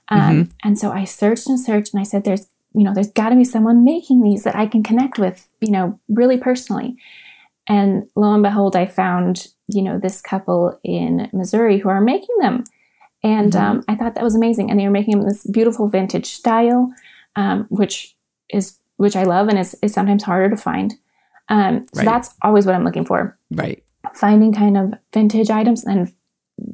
Um, 0.09 0.21
mm-hmm. 0.21 0.51
And 0.65 0.79
so 0.79 0.91
I 0.91 1.05
searched 1.05 1.49
and 1.49 1.61
searched 1.61 1.95
and 1.95 2.01
I 2.01 2.05
said, 2.05 2.25
there's, 2.25 2.47
you 2.75 2.83
know, 2.83 2.95
there's 2.95 3.13
got 3.13 3.29
to 3.29 3.37
be 3.37 3.45
someone 3.45 3.85
making 3.85 4.23
these 4.23 4.45
that 4.45 4.57
I 4.57 4.67
can 4.67 4.83
connect 4.83 5.19
with, 5.19 5.49
you 5.61 5.71
know, 5.71 6.01
really 6.09 6.39
personally. 6.39 6.97
And 7.69 8.09
lo 8.17 8.33
and 8.33 8.43
behold, 8.43 8.75
I 8.75 8.87
found, 8.87 9.49
you 9.69 9.83
know, 9.83 9.99
this 9.99 10.21
couple 10.21 10.79
in 10.83 11.29
Missouri 11.33 11.79
who 11.79 11.89
are 11.89 12.01
making 12.01 12.37
them. 12.41 12.65
And 13.23 13.53
mm-hmm. 13.53 13.65
um, 13.65 13.85
I 13.87 13.95
thought 13.95 14.15
that 14.15 14.25
was 14.25 14.35
amazing. 14.35 14.71
And 14.71 14.81
they 14.81 14.85
were 14.85 14.91
making 14.91 15.19
them 15.19 15.29
this 15.29 15.47
beautiful 15.47 15.89
vintage 15.89 16.27
style, 16.27 16.93
um, 17.37 17.67
which 17.69 18.17
is, 18.49 18.79
which 18.97 19.15
I 19.15 19.23
love 19.23 19.49
and 19.49 19.59
is, 19.59 19.77
is 19.83 19.93
sometimes 19.93 20.25
harder 20.25 20.51
to 20.51 20.57
find. 20.57 20.95
Um, 21.51 21.87
so 21.93 21.99
right. 21.99 22.05
that's 22.07 22.35
always 22.43 22.65
what 22.65 22.75
I'm 22.75 22.85
looking 22.85 23.05
for. 23.05 23.37
Right. 23.51 23.83
Finding 24.15 24.53
kind 24.53 24.77
of 24.77 24.95
vintage 25.13 25.51
items 25.51 25.85
and 25.85 26.13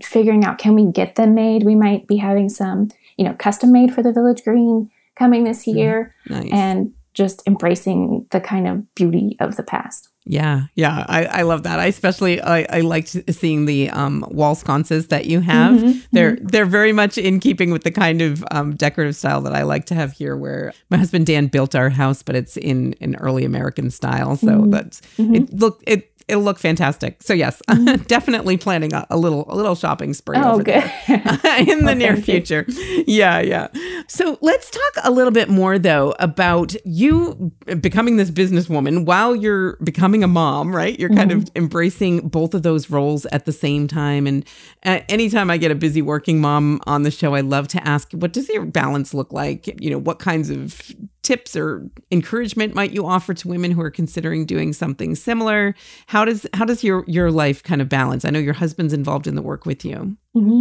figuring 0.02 0.44
out 0.44 0.58
can 0.58 0.74
we 0.74 0.86
get 0.86 1.16
them 1.16 1.34
made. 1.34 1.64
We 1.64 1.74
might 1.74 2.06
be 2.06 2.16
having 2.16 2.48
some, 2.48 2.90
you 3.16 3.24
know, 3.24 3.34
custom 3.34 3.72
made 3.72 3.92
for 3.92 4.02
the 4.02 4.12
Village 4.12 4.44
Green 4.44 4.90
coming 5.16 5.44
this 5.44 5.66
year, 5.66 6.14
nice. 6.28 6.50
and 6.52 6.92
just 7.16 7.42
embracing 7.46 8.26
the 8.30 8.40
kind 8.40 8.68
of 8.68 8.94
beauty 8.94 9.36
of 9.40 9.56
the 9.56 9.62
past. 9.62 10.10
Yeah, 10.28 10.64
yeah, 10.74 11.04
I, 11.08 11.24
I 11.26 11.42
love 11.42 11.62
that. 11.62 11.78
I 11.78 11.86
especially 11.86 12.40
I, 12.40 12.66
I 12.68 12.80
liked 12.80 13.16
seeing 13.32 13.66
the 13.66 13.88
um, 13.90 14.24
wall 14.28 14.56
sconces 14.56 15.06
that 15.08 15.26
you 15.26 15.40
have. 15.40 15.76
Mm-hmm, 15.76 15.98
they're 16.10 16.36
mm-hmm. 16.36 16.46
they're 16.48 16.66
very 16.66 16.92
much 16.92 17.16
in 17.16 17.38
keeping 17.38 17.70
with 17.70 17.84
the 17.84 17.92
kind 17.92 18.20
of 18.20 18.44
um, 18.50 18.74
decorative 18.74 19.14
style 19.14 19.40
that 19.42 19.54
I 19.54 19.62
like 19.62 19.86
to 19.86 19.94
have 19.94 20.12
here. 20.12 20.36
Where 20.36 20.72
my 20.90 20.96
husband 20.96 21.26
Dan 21.26 21.46
built 21.46 21.76
our 21.76 21.90
house, 21.90 22.24
but 22.24 22.34
it's 22.34 22.56
in 22.56 22.96
an 23.00 23.14
early 23.16 23.44
American 23.44 23.88
style, 23.88 24.36
so 24.36 24.48
mm-hmm. 24.48 24.70
that's 24.70 25.00
mm-hmm. 25.16 25.34
it. 25.36 25.54
Look, 25.54 25.82
it 25.86 26.10
it'll 26.28 26.42
look 26.42 26.58
fantastic. 26.58 27.22
So 27.22 27.32
yes, 27.32 27.62
mm-hmm. 27.68 28.02
definitely 28.04 28.56
planning 28.56 28.92
a, 28.92 29.06
a, 29.10 29.16
little 29.16 29.46
a 29.48 29.54
little 29.54 29.74
shopping 29.74 30.14
spree 30.14 30.38
oh, 30.38 30.58
good. 30.58 30.76
in 31.08 31.78
the 31.80 31.82
well, 31.84 31.94
near 31.94 32.16
future. 32.16 32.64
You. 32.68 33.04
Yeah, 33.06 33.40
yeah. 33.40 33.68
So 34.08 34.38
let's 34.40 34.70
talk 34.70 35.04
a 35.04 35.10
little 35.10 35.32
bit 35.32 35.48
more 35.48 35.78
though 35.78 36.14
about 36.18 36.74
you 36.84 37.52
becoming 37.80 38.16
this 38.16 38.30
businesswoman 38.30 39.04
while 39.04 39.34
you're 39.34 39.76
becoming 39.76 40.24
a 40.24 40.28
mom, 40.28 40.74
right? 40.74 40.98
You're 40.98 41.10
kind 41.10 41.30
mm-hmm. 41.30 41.42
of 41.42 41.50
embracing 41.54 42.28
both 42.28 42.54
of 42.54 42.62
those 42.62 42.90
roles 42.90 43.26
at 43.26 43.44
the 43.44 43.52
same 43.52 43.88
time. 43.88 44.26
And 44.26 44.46
uh, 44.84 45.00
anytime 45.08 45.50
I 45.50 45.56
get 45.56 45.70
a 45.70 45.74
busy 45.74 46.02
working 46.02 46.40
mom 46.40 46.80
on 46.86 47.02
the 47.02 47.10
show, 47.10 47.34
I 47.34 47.40
love 47.40 47.68
to 47.68 47.86
ask, 47.86 48.10
what 48.12 48.32
does 48.32 48.48
your 48.48 48.64
balance 48.64 49.14
look 49.14 49.32
like? 49.32 49.80
You 49.80 49.90
know, 49.90 49.98
what 49.98 50.18
kinds 50.18 50.50
of 50.50 50.80
tips 51.26 51.56
or 51.56 51.90
encouragement 52.12 52.74
might 52.74 52.92
you 52.92 53.04
offer 53.04 53.34
to 53.34 53.48
women 53.48 53.72
who 53.72 53.80
are 53.80 53.90
considering 53.90 54.46
doing 54.46 54.72
something 54.72 55.16
similar? 55.16 55.74
How 56.06 56.24
does 56.24 56.46
how 56.54 56.64
does 56.64 56.84
your 56.84 57.04
your 57.08 57.32
life 57.32 57.62
kind 57.62 57.82
of 57.82 57.88
balance? 57.88 58.24
I 58.24 58.30
know 58.30 58.38
your 58.38 58.54
husband's 58.54 58.92
involved 58.92 59.26
in 59.26 59.34
the 59.34 59.42
work 59.42 59.66
with 59.66 59.84
you. 59.84 60.16
Mm-hmm. 60.36 60.60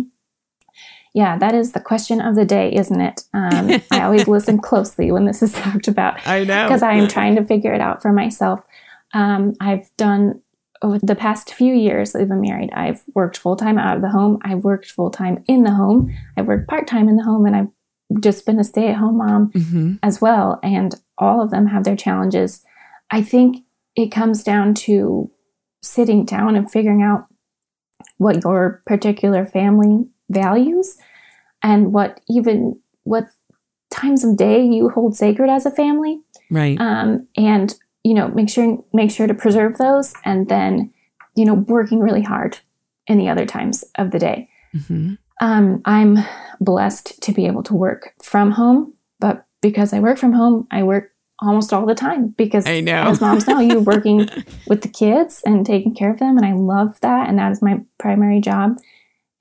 Yeah, 1.13 1.37
that 1.37 1.55
is 1.55 1.71
the 1.71 1.79
question 1.79 2.19
of 2.19 2.35
the 2.35 2.43
day, 2.43 2.73
isn't 2.73 2.99
it? 2.99 3.21
Um, 3.33 3.81
I 3.91 4.01
always 4.01 4.27
listen 4.35 4.59
closely 4.59 5.11
when 5.11 5.25
this 5.25 5.41
is 5.41 5.53
talked 5.53 5.87
about. 5.87 6.25
I 6.27 6.43
know 6.43 6.67
because 6.67 6.83
I 6.83 6.93
am 6.93 7.07
trying 7.07 7.35
to 7.35 7.45
figure 7.45 7.73
it 7.73 7.79
out 7.79 8.01
for 8.01 8.11
myself. 8.11 8.61
Um, 9.13 9.53
I've 9.61 9.89
done 9.97 10.41
over 10.81 10.99
the 11.01 11.15
past 11.15 11.53
few 11.53 11.73
years 11.73 12.11
that 12.11 12.19
we've 12.19 12.27
been 12.27 12.41
married. 12.41 12.71
I've 12.73 13.01
worked 13.13 13.37
full 13.37 13.55
time 13.55 13.77
out 13.77 13.95
of 13.95 14.01
the 14.01 14.09
home. 14.09 14.39
I've 14.43 14.63
worked 14.63 14.91
full 14.91 15.09
time 15.09 15.43
in 15.47 15.63
the 15.63 15.71
home. 15.71 16.13
I've 16.35 16.47
worked 16.47 16.67
part 16.67 16.87
time 16.87 17.07
in 17.07 17.15
the 17.15 17.23
home, 17.23 17.45
and 17.45 17.55
I've 17.55 17.69
just 18.19 18.45
been 18.45 18.59
a 18.59 18.63
stay 18.63 18.89
at 18.89 18.97
home 18.97 19.17
mom 19.17 19.51
mm-hmm. 19.51 19.93
as 20.03 20.21
well. 20.21 20.59
And 20.63 20.95
all 21.17 21.41
of 21.41 21.51
them 21.51 21.67
have 21.67 21.83
their 21.83 21.95
challenges. 21.95 22.63
I 23.11 23.21
think 23.21 23.63
it 23.95 24.11
comes 24.11 24.43
down 24.43 24.73
to 24.75 25.31
sitting 25.81 26.25
down 26.25 26.55
and 26.55 26.69
figuring 26.69 27.01
out 27.01 27.27
what 28.17 28.43
your 28.43 28.81
particular 28.85 29.45
family 29.45 30.05
values 30.29 30.97
and 31.63 31.93
what 31.93 32.19
even 32.29 32.79
what 33.03 33.25
times 33.91 34.23
of 34.23 34.37
day 34.37 34.63
you 34.63 34.89
hold 34.89 35.15
sacred 35.15 35.49
as 35.49 35.65
a 35.65 35.71
family. 35.71 36.19
Right. 36.49 36.79
Um, 36.79 37.27
and 37.37 37.75
you 38.05 38.13
know, 38.13 38.27
make 38.27 38.49
sure 38.49 38.83
make 38.93 39.09
sure 39.09 39.25
to 39.25 39.33
preserve 39.33 39.79
those 39.79 40.13
and 40.23 40.47
then, 40.47 40.93
you 41.35 41.43
know, 41.43 41.55
working 41.55 41.99
really 41.99 42.21
hard 42.21 42.59
in 43.07 43.17
the 43.17 43.29
other 43.29 43.47
times 43.47 43.83
of 43.95 44.11
the 44.11 44.19
day. 44.19 44.47
Mm-hmm. 44.75 45.15
Um, 45.41 45.81
I'm 45.85 46.19
blessed 46.59 47.21
to 47.23 47.31
be 47.31 47.45
able 47.47 47.63
to 47.63 47.73
work 47.73 48.13
from 48.21 48.51
home, 48.51 48.93
but 49.19 49.45
because 49.61 49.93
I 49.93 49.99
work 49.99 50.17
from 50.17 50.33
home, 50.33 50.67
I 50.71 50.83
work 50.83 51.11
almost 51.39 51.73
all 51.73 51.85
the 51.85 51.95
time 51.95 52.29
because 52.29 52.65
I 52.65 52.79
know. 52.79 53.03
as 53.03 53.19
moms 53.19 53.47
know, 53.47 53.59
you're 53.59 53.81
working 53.81 54.29
with 54.67 54.81
the 54.81 54.87
kids 54.87 55.41
and 55.45 55.65
taking 55.65 55.93
care 55.93 56.11
of 56.11 56.19
them. 56.19 56.37
And 56.37 56.45
I 56.45 56.53
love 56.53 56.99
that. 57.01 57.27
And 57.27 57.37
that 57.39 57.51
is 57.51 57.61
my 57.61 57.81
primary 57.97 58.39
job. 58.39 58.77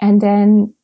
And 0.00 0.20
then, 0.20 0.74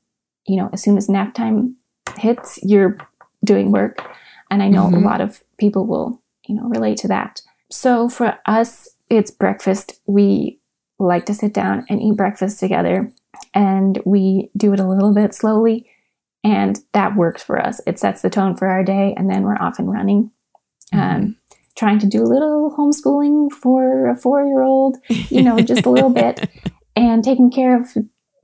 you 0.46 0.57
know, 0.57 0.70
as 0.73 0.83
soon 0.83 0.96
as 0.96 1.09
nap 1.09 1.35
time 1.35 1.77
hits, 2.16 2.61
you're 2.62 2.96
doing 3.44 3.73
work. 3.73 4.09
And 4.51 4.62
I 4.62 4.68
know 4.68 4.85
mm-hmm. 4.85 5.05
a 5.05 5.09
lot 5.09 5.20
of 5.20 5.42
people 5.59 5.87
will, 5.87 6.23
you 6.46 6.55
know, 6.55 6.68
relate 6.68 6.99
to 6.99 7.09
that. 7.09 7.42
So 7.70 8.09
for 8.09 8.38
us, 8.46 8.88
it's 9.09 9.31
breakfast. 9.31 10.01
We 10.07 10.59
like 10.99 11.27
to 11.27 11.35
sit 11.35 11.55
down 11.55 11.85
and 11.88 12.01
eat 12.01 12.16
breakfast 12.16 12.61
together 12.61 13.12
and 13.54 14.00
we 14.04 14.50
do 14.56 14.72
it 14.72 14.80
a 14.80 14.88
little 14.88 15.14
bit 15.14 15.34
slowly 15.34 15.88
and 16.42 16.80
that 16.92 17.16
works 17.16 17.42
for 17.42 17.60
us. 17.60 17.80
It 17.86 17.98
sets 17.98 18.22
the 18.22 18.30
tone 18.30 18.56
for 18.56 18.68
our 18.68 18.82
day 18.82 19.14
and 19.16 19.28
then 19.28 19.42
we're 19.42 19.58
off 19.58 19.78
and 19.78 19.92
running. 19.92 20.30
Mm-hmm. 20.92 21.16
um, 21.16 21.36
trying 21.76 22.00
to 22.00 22.06
do 22.06 22.20
a 22.20 22.26
little 22.26 22.74
homeschooling 22.76 23.52
for 23.52 24.08
a 24.08 24.16
four 24.16 24.44
year 24.44 24.60
old 24.60 24.96
you 25.08 25.40
know 25.40 25.60
just 25.60 25.86
a 25.86 25.90
little 25.90 26.10
bit 26.10 26.50
and 26.96 27.22
taking 27.22 27.48
care 27.48 27.80
of 27.80 27.94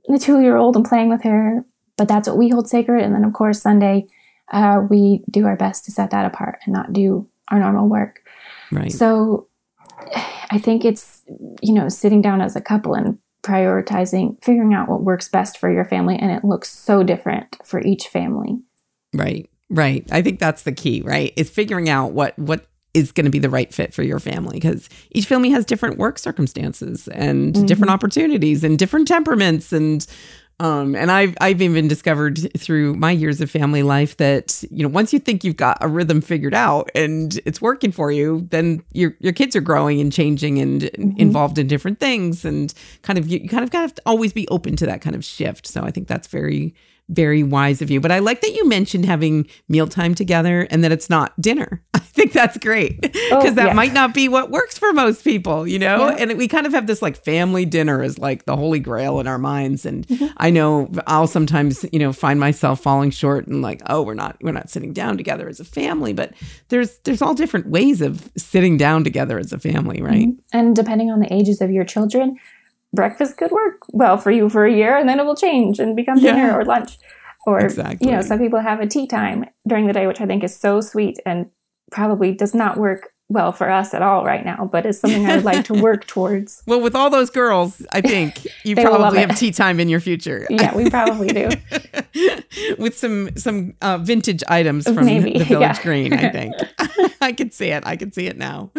the 0.07 0.17
two 0.17 0.39
year 0.39 0.55
old 0.55 0.77
and 0.77 0.85
playing 0.85 1.09
with 1.09 1.23
her. 1.23 1.65
But 1.97 2.07
that's 2.07 2.27
what 2.27 2.37
we 2.37 2.47
hold 2.47 2.69
sacred. 2.69 3.03
And 3.03 3.13
then 3.13 3.25
of 3.25 3.33
course 3.33 3.61
sunday 3.61 4.07
uh, 4.53 4.79
we 4.89 5.23
do 5.29 5.45
our 5.45 5.57
best 5.57 5.83
to 5.85 5.91
set 5.91 6.11
that 6.11 6.25
apart 6.25 6.59
and 6.65 6.73
not 6.73 6.93
do 6.93 7.27
our 7.49 7.59
normal 7.59 7.89
work. 7.89 8.21
Right. 8.71 8.91
So 8.91 9.47
i 10.51 10.59
think 10.59 10.85
it's 10.85 11.23
you 11.61 11.73
know 11.73 11.89
sitting 11.89 12.21
down 12.21 12.39
as 12.39 12.55
a 12.55 12.61
couple 12.61 12.93
and 12.93 13.17
prioritizing, 13.47 14.43
figuring 14.43 14.73
out 14.73 14.89
what 14.89 15.03
works 15.03 15.29
best 15.29 15.57
for 15.57 15.71
your 15.71 15.85
family. 15.85 16.17
And 16.17 16.31
it 16.31 16.43
looks 16.43 16.69
so 16.69 17.03
different 17.03 17.57
for 17.63 17.81
each 17.81 18.07
family. 18.07 18.57
Right. 19.13 19.49
Right. 19.69 20.07
I 20.11 20.21
think 20.21 20.39
that's 20.39 20.63
the 20.63 20.71
key, 20.71 21.01
right? 21.01 21.33
Is 21.35 21.49
figuring 21.49 21.89
out 21.89 22.11
what, 22.11 22.37
what, 22.37 22.67
is 22.93 23.11
going 23.11 23.25
to 23.25 23.31
be 23.31 23.37
the 23.37 23.49
right 23.49 23.71
fit 23.71 23.93
for 23.93 24.01
your 24.01 24.19
family 24.19 24.55
because 24.55 24.89
each 25.11 25.27
family 25.27 25.51
has 25.51 25.65
different 25.65 25.99
work 25.99 26.17
circumstances 26.17 27.07
and 27.09 27.53
mm-hmm. 27.53 27.65
different 27.67 27.91
opportunities 27.91 28.63
and 28.63 28.79
different 28.79 29.07
temperaments 29.07 29.71
and 29.71 30.07
um, 30.59 30.95
and 30.95 31.11
I've 31.11 31.37
I've 31.39 31.61
even 31.61 31.87
discovered 31.87 32.51
through 32.57 32.95
my 32.95 33.11
years 33.11 33.41
of 33.41 33.51
family 33.51 33.83
life 33.83 34.17
that 34.17 34.63
you 34.71 34.81
know 34.81 34.89
once 34.89 35.13
you 35.13 35.19
think 35.19 35.43
you've 35.43 35.57
got 35.57 35.77
a 35.81 35.87
rhythm 35.87 36.19
figured 36.19 36.55
out 36.55 36.89
and 36.95 37.39
it's 37.45 37.61
working 37.61 37.91
for 37.91 38.11
you, 38.11 38.47
then 38.49 38.81
your 38.91 39.15
your 39.19 39.33
kids 39.33 39.55
are 39.55 39.61
growing 39.61 40.01
and 40.01 40.11
changing 40.11 40.57
and 40.57 40.81
mm-hmm. 40.81 41.19
involved 41.19 41.59
in 41.59 41.67
different 41.67 41.99
things 41.99 42.43
and 42.43 42.73
kind 43.03 43.19
of 43.19 43.27
you, 43.27 43.39
you 43.39 43.49
kind 43.49 43.63
of 43.63 43.69
got 43.69 43.95
to 43.95 44.01
always 44.05 44.33
be 44.33 44.47
open 44.47 44.75
to 44.77 44.85
that 44.87 45.01
kind 45.01 45.15
of 45.15 45.23
shift. 45.23 45.67
So 45.67 45.83
I 45.83 45.91
think 45.91 46.07
that's 46.07 46.27
very 46.27 46.73
very 47.09 47.43
wise 47.43 47.81
of 47.81 47.89
you. 47.89 48.01
But 48.01 48.11
I 48.11 48.19
like 48.19 48.41
that 48.41 48.53
you 48.53 48.67
mentioned 48.67 49.05
having 49.05 49.47
mealtime 49.69 50.13
together 50.13 50.67
and 50.69 50.83
that 50.83 50.91
it's 50.91 51.09
not 51.09 51.39
dinner. 51.39 51.83
I 52.17 52.21
think 52.21 52.33
that's 52.33 52.57
great 52.57 52.99
because 52.99 53.21
oh, 53.31 53.51
that 53.51 53.67
yeah. 53.67 53.73
might 53.73 53.93
not 53.93 54.11
be 54.15 54.27
what 54.27 54.49
works 54.49 54.75
for 54.75 54.91
most 54.91 55.23
people, 55.23 55.67
you 55.67 55.77
know? 55.77 56.09
Yeah. 56.09 56.15
And 56.17 56.37
we 56.37 56.47
kind 56.47 56.65
of 56.65 56.73
have 56.73 56.87
this 56.87 56.99
like 56.99 57.15
family 57.15 57.63
dinner 57.63 58.01
is 58.01 58.17
like 58.17 58.45
the 58.45 58.55
holy 58.55 58.79
grail 58.79 59.19
in 59.19 59.27
our 59.27 59.37
minds. 59.37 59.85
And 59.85 60.07
mm-hmm. 60.07 60.33
I 60.37 60.49
know 60.49 60.89
I'll 61.05 61.27
sometimes, 61.27 61.85
you 61.93 61.99
know, 61.99 62.11
find 62.11 62.39
myself 62.39 62.79
falling 62.79 63.11
short 63.11 63.45
and 63.45 63.61
like, 63.61 63.83
oh, 63.85 64.01
we're 64.01 64.15
not, 64.15 64.35
we're 64.41 64.51
not 64.51 64.71
sitting 64.71 64.93
down 64.93 65.15
together 65.15 65.47
as 65.47 65.59
a 65.59 65.63
family, 65.65 66.11
but 66.11 66.33
there's, 66.69 66.97
there's 66.99 67.21
all 67.21 67.35
different 67.35 67.67
ways 67.67 68.01
of 68.01 68.31
sitting 68.35 68.77
down 68.77 69.03
together 69.03 69.37
as 69.37 69.53
a 69.53 69.59
family, 69.59 70.01
right? 70.01 70.29
Mm-hmm. 70.29 70.57
And 70.57 70.75
depending 70.75 71.11
on 71.11 71.19
the 71.19 71.31
ages 71.31 71.61
of 71.61 71.69
your 71.69 71.83
children, 71.83 72.37
breakfast 72.93 73.37
could 73.37 73.51
work 73.51 73.81
well 73.89 74.17
for 74.17 74.31
you 74.31 74.49
for 74.49 74.65
a 74.65 74.73
year 74.73 74.97
and 74.97 75.07
then 75.07 75.19
it 75.19 75.25
will 75.25 75.35
change 75.35 75.77
and 75.77 75.95
become 75.95 76.17
Yeah. 76.17 76.33
dinner 76.33 76.57
or 76.59 76.65
lunch. 76.65 76.97
Or, 77.45 77.59
Exactly. 77.59 78.09
you 78.09 78.13
know, 78.13 78.21
some 78.21 78.39
people 78.39 78.59
have 78.59 78.81
a 78.81 78.87
tea 78.87 79.07
time 79.07 79.45
during 79.65 79.87
the 79.87 79.93
day, 79.93 80.05
which 80.07 80.19
I 80.19 80.25
think 80.25 80.43
is 80.43 80.53
so 80.53 80.81
sweet 80.81 81.17
and 81.25 81.45
probably 81.91 82.33
does 82.33 82.53
not 82.53 82.77
work 82.77 83.09
well 83.29 83.51
for 83.51 83.69
us 83.69 83.93
at 83.93 84.01
all 84.01 84.23
right 84.23 84.45
now, 84.45 84.69
but 84.71 84.85
is 84.85 84.99
something 84.99 85.25
I 85.25 85.35
would 85.35 85.45
like 85.45 85.65
to 85.65 85.73
work 85.81 86.07
towards. 86.07 86.63
Well, 86.65 86.79
with 86.79 86.95
all 86.95 87.09
those 87.09 87.29
girls, 87.29 87.85
I 87.91 88.01
think 88.01 88.45
you 88.63 88.75
They 88.75 88.85
will 88.85 88.91
love 88.91 89.01
probably 89.01 89.19
have 89.19 89.37
tea 89.37 89.51
time 89.51 89.79
in 89.79 89.89
your 89.89 89.99
future. 89.99 90.47
Yeah, 90.57 90.75
we 90.75 90.89
probably 90.89 91.27
do. 91.27 91.49
with 92.79 92.97
some 92.97 93.35
some 93.35 93.75
uh, 93.81 93.99
vintage 93.99 94.43
items 94.47 94.85
from 94.85 95.05
Maybe, 95.05 95.37
the 95.37 95.45
Village 95.45 95.77
yeah. 95.77 95.83
Green. 95.83 96.13
I 96.13 96.29
think 96.29 96.55
I 97.21 97.31
could 97.31 97.53
see 97.53 97.67
it. 97.67 97.85
I 97.85 97.95
could 97.95 98.15
see 98.15 98.25
it 98.27 98.37
now. 98.37 98.71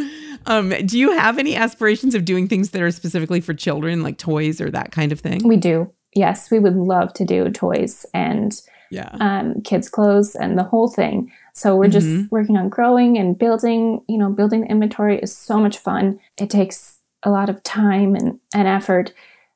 Um, 0.47 0.71
do 0.71 0.99
you 0.99 1.13
have 1.13 1.39
any 1.39 1.55
aspirations 1.55 2.15
of 2.15 2.25
doing 2.25 2.49
things 2.49 2.71
that 2.71 2.83
are 2.83 2.91
specifically 2.91 3.41
for 3.41 3.55
children, 3.55 4.03
like 4.03 4.19
toys 4.19 4.61
or 4.61 4.71
that 4.71 4.91
kind 4.91 5.13
of 5.13 5.21
thing? 5.21 5.47
We 5.47 5.57
do. 5.57 5.93
Yes, 6.15 6.51
we 6.51 6.59
would 6.59 6.75
love 6.75 7.13
to 7.15 7.25
do 7.25 7.49
toys 7.51 8.05
and 8.13 8.61
Yeah. 8.91 9.11
um, 9.21 9.61
kids' 9.63 9.89
clothes 9.89 10.35
and 10.35 10.57
the 10.59 10.63
whole 10.65 10.89
thing. 10.89 11.31
So 11.55 11.77
we're 11.77 11.89
just 11.89 12.07
Mhm. 12.07 12.31
working 12.31 12.57
on 12.57 12.69
growing 12.69 13.19
and 13.19 13.37
building. 13.39 14.01
You 14.09 14.19
know, 14.19 14.31
building 14.31 14.63
the 14.63 14.69
inventory 14.69 15.19
is 15.19 15.37
so 15.37 15.59
much 15.59 15.79
fun. 15.79 16.19
It 16.39 16.51
takes 16.51 16.99
a 17.25 17.31
lot 17.31 17.49
of 17.49 17.63
time 17.65 18.15
and, 18.15 18.39
and 18.55 18.69
effort, 18.69 19.13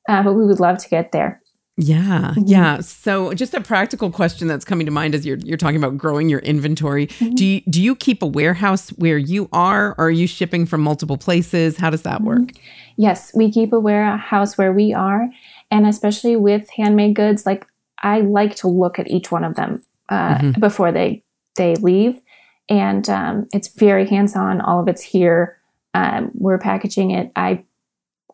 uh, 0.09 0.23
but 0.23 0.35
we 0.35 0.45
would 0.47 0.59
love 0.61 0.79
to 0.79 0.88
get 0.88 1.12
there. 1.12 1.40
Yeah, 1.79 2.35
Mhm. 2.37 2.42
yeah. 2.47 2.81
So, 2.81 3.33
just 3.33 3.55
a 3.55 3.61
practical 3.61 4.11
question 4.11 4.47
that's 4.47 4.64
coming 4.64 4.85
to 4.85 4.92
mind 4.92 5.14
as 5.14 5.25
you're 5.25 5.38
you're 5.38 5.57
talking 5.57 5.77
about 5.77 5.97
growing 5.97 6.29
your 6.29 6.40
inventory. 6.40 7.07
Mhm. 7.07 7.35
Do 7.35 7.47
you, 7.47 7.61
do 7.71 7.81
you 7.83 7.95
keep 7.97 8.23
a 8.23 8.27
warehouse 8.27 8.90
where 8.99 9.16
you 9.16 9.49
are, 9.55 9.92
or 9.97 10.07
are 10.07 10.11
you 10.11 10.27
shipping 10.27 10.66
from 10.66 10.83
multiple 10.83 11.16
places? 11.16 11.79
How 11.79 11.88
does 11.88 12.03
that 12.03 12.21
work? 12.23 12.53
Yes, 12.99 13.33
we 13.35 13.51
keep 13.51 13.73
a 13.73 13.81
warehouse 13.81 14.59
where 14.59 14.73
we 14.73 14.92
are, 14.92 15.31
and 15.71 15.87
especially 15.87 16.37
with 16.37 16.68
handmade 16.77 17.14
goods, 17.16 17.47
like 17.47 17.66
I 18.02 18.20
like 18.20 18.56
to 18.56 18.68
look 18.68 18.98
at 18.98 19.08
each 19.10 19.30
one 19.30 19.44
of 19.44 19.54
them 19.54 19.82
uh, 20.08 20.38
Mhm. 20.38 20.60
before 20.60 20.92
they 20.92 21.22
they 21.56 21.74
leave, 21.76 22.20
and 22.68 23.08
um, 23.10 23.46
it's 23.52 23.68
very 23.68 24.06
hands 24.08 24.34
on. 24.36 24.60
All 24.60 24.80
of 24.80 24.88
it's 24.88 25.02
here. 25.02 25.58
Um, 25.94 26.30
we're 26.34 26.58
packaging 26.58 27.10
it. 27.10 27.30
I 27.36 27.64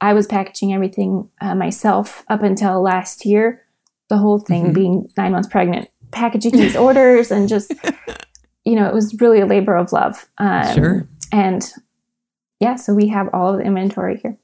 I 0.01 0.13
was 0.15 0.27
packaging 0.27 0.73
everything 0.73 1.29
uh, 1.41 1.55
myself 1.57 2.25
up 2.29 2.43
until 2.43 2.81
last 2.83 3.27
year. 3.27 3.63
The 4.09 4.17
whole 4.19 4.39
thing 4.39 4.67
Mhm. 4.71 4.75
being 4.75 5.09
nine 5.17 5.33
months 5.33 5.49
pregnant, 5.49 5.89
packaging 6.13 6.53
these 6.53 6.77
orders, 6.87 7.31
and 7.31 7.49
just 7.49 7.73
you 8.65 8.75
know, 8.77 8.87
it 8.87 8.95
was 8.95 9.15
really 9.21 9.41
a 9.41 9.47
labor 9.47 9.75
of 9.77 9.93
love. 9.93 10.29
Um, 10.39 10.75
Sure. 10.75 11.07
And 11.33 11.73
yeah, 12.61 12.77
so 12.77 12.93
we 12.95 13.09
have 13.09 13.29
all 13.33 13.53
of 13.53 13.59
the 13.59 13.65
inventory 13.65 14.19
here. 14.19 14.37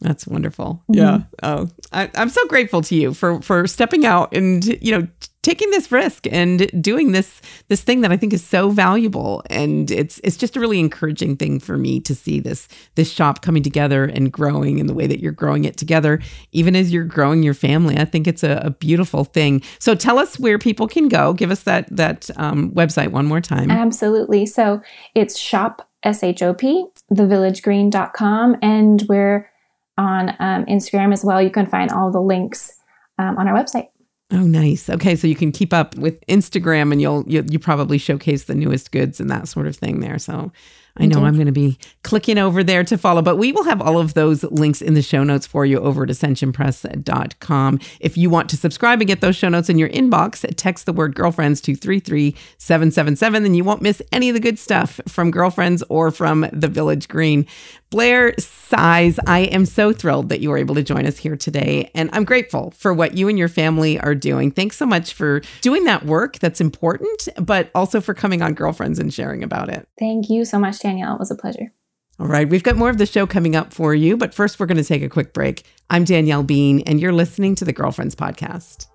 That's 0.00 0.26
wonderful. 0.26 0.82
Yeah. 0.88 1.22
Oh, 1.42 1.68
I, 1.92 2.08
I'm 2.14 2.28
so 2.28 2.46
grateful 2.46 2.82
to 2.82 2.94
you 2.94 3.14
for 3.14 3.42
for 3.42 3.66
stepping 3.66 4.06
out 4.06 4.34
and 4.34 4.64
you 4.64 4.96
know 4.96 5.08
taking 5.42 5.70
this 5.70 5.90
risk 5.90 6.26
and 6.30 6.70
doing 6.82 7.12
this 7.12 7.40
this 7.68 7.82
thing 7.82 8.02
that 8.02 8.12
I 8.12 8.16
think 8.16 8.32
is 8.32 8.44
so 8.44 8.70
valuable. 8.70 9.42
And 9.50 9.90
it's 9.90 10.20
it's 10.22 10.36
just 10.36 10.56
a 10.56 10.60
really 10.60 10.78
encouraging 10.78 11.36
thing 11.36 11.58
for 11.58 11.76
me 11.76 11.98
to 12.00 12.14
see 12.14 12.38
this 12.38 12.68
this 12.94 13.10
shop 13.10 13.42
coming 13.42 13.62
together 13.62 14.04
and 14.04 14.30
growing 14.30 14.78
in 14.78 14.86
the 14.86 14.94
way 14.94 15.08
that 15.08 15.20
you're 15.20 15.32
growing 15.32 15.64
it 15.64 15.76
together, 15.76 16.20
even 16.52 16.76
as 16.76 16.92
you're 16.92 17.04
growing 17.04 17.42
your 17.42 17.54
family. 17.54 17.98
I 17.98 18.04
think 18.04 18.28
it's 18.28 18.44
a, 18.44 18.60
a 18.64 18.70
beautiful 18.70 19.24
thing. 19.24 19.62
So 19.80 19.96
tell 19.96 20.18
us 20.18 20.38
where 20.38 20.58
people 20.58 20.86
can 20.86 21.08
go. 21.08 21.32
Give 21.32 21.50
us 21.50 21.64
that 21.64 21.88
that 21.96 22.30
um, 22.36 22.70
website 22.72 23.08
one 23.08 23.26
more 23.26 23.40
time. 23.40 23.70
Absolutely. 23.70 24.46
So 24.46 24.80
it's 25.16 25.36
shop, 25.38 25.88
S 26.04 26.22
H 26.22 26.42
O 26.42 26.54
P, 26.54 26.86
thevillagegreen.com. 27.10 28.56
And 28.62 29.02
we're 29.08 29.50
on 29.98 30.30
um, 30.38 30.64
Instagram 30.66 31.12
as 31.12 31.24
well. 31.24 31.42
You 31.42 31.50
can 31.50 31.66
find 31.66 31.90
all 31.90 32.10
the 32.10 32.20
links 32.20 32.72
um, 33.18 33.36
on 33.36 33.48
our 33.48 33.54
website. 33.54 33.88
Oh, 34.30 34.42
nice. 34.42 34.90
Okay, 34.90 35.16
so 35.16 35.26
you 35.26 35.34
can 35.34 35.52
keep 35.52 35.72
up 35.72 35.96
with 35.96 36.24
Instagram, 36.26 36.92
and 36.92 37.00
you'll 37.00 37.24
you, 37.26 37.44
you 37.48 37.58
probably 37.58 37.98
showcase 37.98 38.44
the 38.44 38.54
newest 38.54 38.92
goods 38.92 39.20
and 39.20 39.30
that 39.30 39.48
sort 39.48 39.66
of 39.66 39.74
thing 39.76 40.00
there. 40.00 40.18
So 40.18 40.52
I 40.98 41.06
know. 41.06 41.24
I'm 41.24 41.34
going 41.34 41.46
to 41.46 41.52
be 41.52 41.78
clicking 42.02 42.38
over 42.38 42.64
there 42.64 42.82
to 42.84 42.98
follow, 42.98 43.22
but 43.22 43.36
we 43.36 43.52
will 43.52 43.64
have 43.64 43.80
all 43.80 43.98
of 43.98 44.14
those 44.14 44.42
links 44.44 44.82
in 44.82 44.94
the 44.94 45.02
show 45.02 45.22
notes 45.22 45.46
for 45.46 45.64
you 45.64 45.78
over 45.78 46.02
at 46.02 46.08
ascensionpress.com. 46.08 47.80
If 48.00 48.16
you 48.16 48.30
want 48.30 48.50
to 48.50 48.56
subscribe 48.56 49.00
and 49.00 49.06
get 49.06 49.20
those 49.20 49.36
show 49.36 49.48
notes 49.48 49.68
in 49.68 49.78
your 49.78 49.88
inbox, 49.90 50.44
text 50.56 50.86
the 50.86 50.92
word 50.92 51.14
girlfriends 51.14 51.60
to 51.62 51.76
33777, 51.76 53.44
and 53.44 53.56
you 53.56 53.64
won't 53.64 53.82
miss 53.82 54.02
any 54.12 54.28
of 54.28 54.34
the 54.34 54.40
good 54.40 54.58
stuff 54.58 55.00
from 55.06 55.30
Girlfriends 55.30 55.84
or 55.88 56.10
from 56.10 56.48
the 56.52 56.68
Village 56.68 57.08
Green. 57.08 57.46
Blair 57.90 58.34
Size, 58.38 59.18
I 59.26 59.40
am 59.40 59.64
so 59.64 59.92
thrilled 59.94 60.28
that 60.28 60.40
you 60.40 60.50
were 60.50 60.58
able 60.58 60.74
to 60.74 60.82
join 60.82 61.06
us 61.06 61.16
here 61.16 61.36
today. 61.36 61.90
And 61.94 62.10
I'm 62.12 62.24
grateful 62.24 62.72
for 62.72 62.92
what 62.92 63.16
you 63.16 63.28
and 63.28 63.38
your 63.38 63.48
family 63.48 63.98
are 63.98 64.14
doing. 64.14 64.50
Thanks 64.50 64.76
so 64.76 64.84
much 64.84 65.14
for 65.14 65.40
doing 65.62 65.84
that 65.84 66.04
work 66.04 66.38
that's 66.38 66.60
important, 66.60 67.28
but 67.40 67.70
also 67.74 68.02
for 68.02 68.12
coming 68.12 68.42
on 68.42 68.52
Girlfriends 68.52 68.98
and 68.98 69.12
sharing 69.12 69.42
about 69.42 69.70
it. 69.70 69.88
Thank 69.98 70.28
you 70.28 70.44
so 70.44 70.58
much, 70.58 70.80
Danielle. 70.80 71.14
It 71.14 71.18
was 71.18 71.30
a 71.30 71.34
pleasure. 71.34 71.72
All 72.20 72.26
right, 72.26 72.48
we've 72.48 72.64
got 72.64 72.76
more 72.76 72.90
of 72.90 72.98
the 72.98 73.06
show 73.06 73.26
coming 73.26 73.56
up 73.56 73.72
for 73.72 73.94
you, 73.94 74.16
but 74.16 74.34
first 74.34 74.58
we're 74.58 74.66
going 74.66 74.76
to 74.76 74.84
take 74.84 75.02
a 75.02 75.08
quick 75.08 75.32
break. 75.32 75.64
I'm 75.88 76.04
Danielle 76.04 76.42
Bean, 76.42 76.80
and 76.80 77.00
you're 77.00 77.12
listening 77.12 77.54
to 77.54 77.64
the 77.64 77.72
Girlfriends 77.72 78.16
Podcast. 78.16 78.86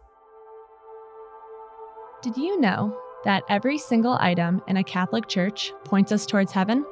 Did 2.22 2.38
you 2.38 2.60
know 2.60 2.96
that 3.24 3.44
every 3.50 3.78
single 3.78 4.18
item 4.20 4.62
in 4.68 4.78
a 4.78 4.84
Catholic 4.84 5.30
church 5.30 5.72
points 5.86 6.12
us 6.12 6.26
towards 6.26 6.52
heaven? 6.52 6.86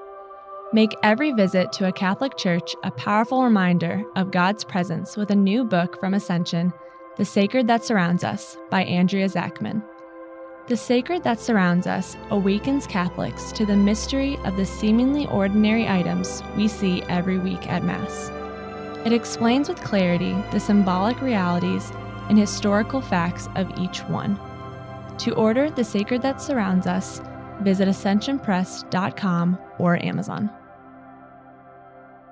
Make 0.73 0.95
every 1.03 1.33
visit 1.33 1.73
to 1.73 1.89
a 1.89 1.91
Catholic 1.91 2.37
church 2.37 2.77
a 2.83 2.91
powerful 2.91 3.43
reminder 3.43 4.05
of 4.15 4.31
God's 4.31 4.63
presence 4.63 5.17
with 5.17 5.29
a 5.29 5.35
new 5.35 5.65
book 5.65 5.99
from 5.99 6.13
Ascension, 6.13 6.71
The 7.17 7.25
Sacred 7.25 7.67
That 7.67 7.83
Surrounds 7.83 8.23
Us 8.23 8.55
by 8.69 8.85
Andrea 8.85 9.27
Zachman. 9.27 9.83
The 10.67 10.77
Sacred 10.77 11.23
That 11.23 11.41
Surrounds 11.41 11.87
Us 11.87 12.15
awakens 12.29 12.87
Catholics 12.87 13.51
to 13.51 13.65
the 13.65 13.75
mystery 13.75 14.37
of 14.45 14.55
the 14.55 14.65
seemingly 14.65 15.27
ordinary 15.27 15.89
items 15.89 16.41
we 16.55 16.69
see 16.69 17.03
every 17.09 17.37
week 17.37 17.69
at 17.69 17.83
Mass. 17.83 18.29
It 19.05 19.11
explains 19.11 19.67
with 19.67 19.83
clarity 19.83 20.33
the 20.53 20.59
symbolic 20.61 21.19
realities 21.19 21.91
and 22.29 22.37
historical 22.37 23.01
facts 23.01 23.49
of 23.55 23.77
each 23.77 23.99
one. 24.05 24.39
To 25.17 25.35
order 25.35 25.69
The 25.69 25.83
Sacred 25.83 26.21
That 26.21 26.41
Surrounds 26.41 26.87
Us, 26.87 27.19
visit 27.59 27.89
ascensionpress.com 27.89 29.59
or 29.77 30.01
Amazon. 30.01 30.49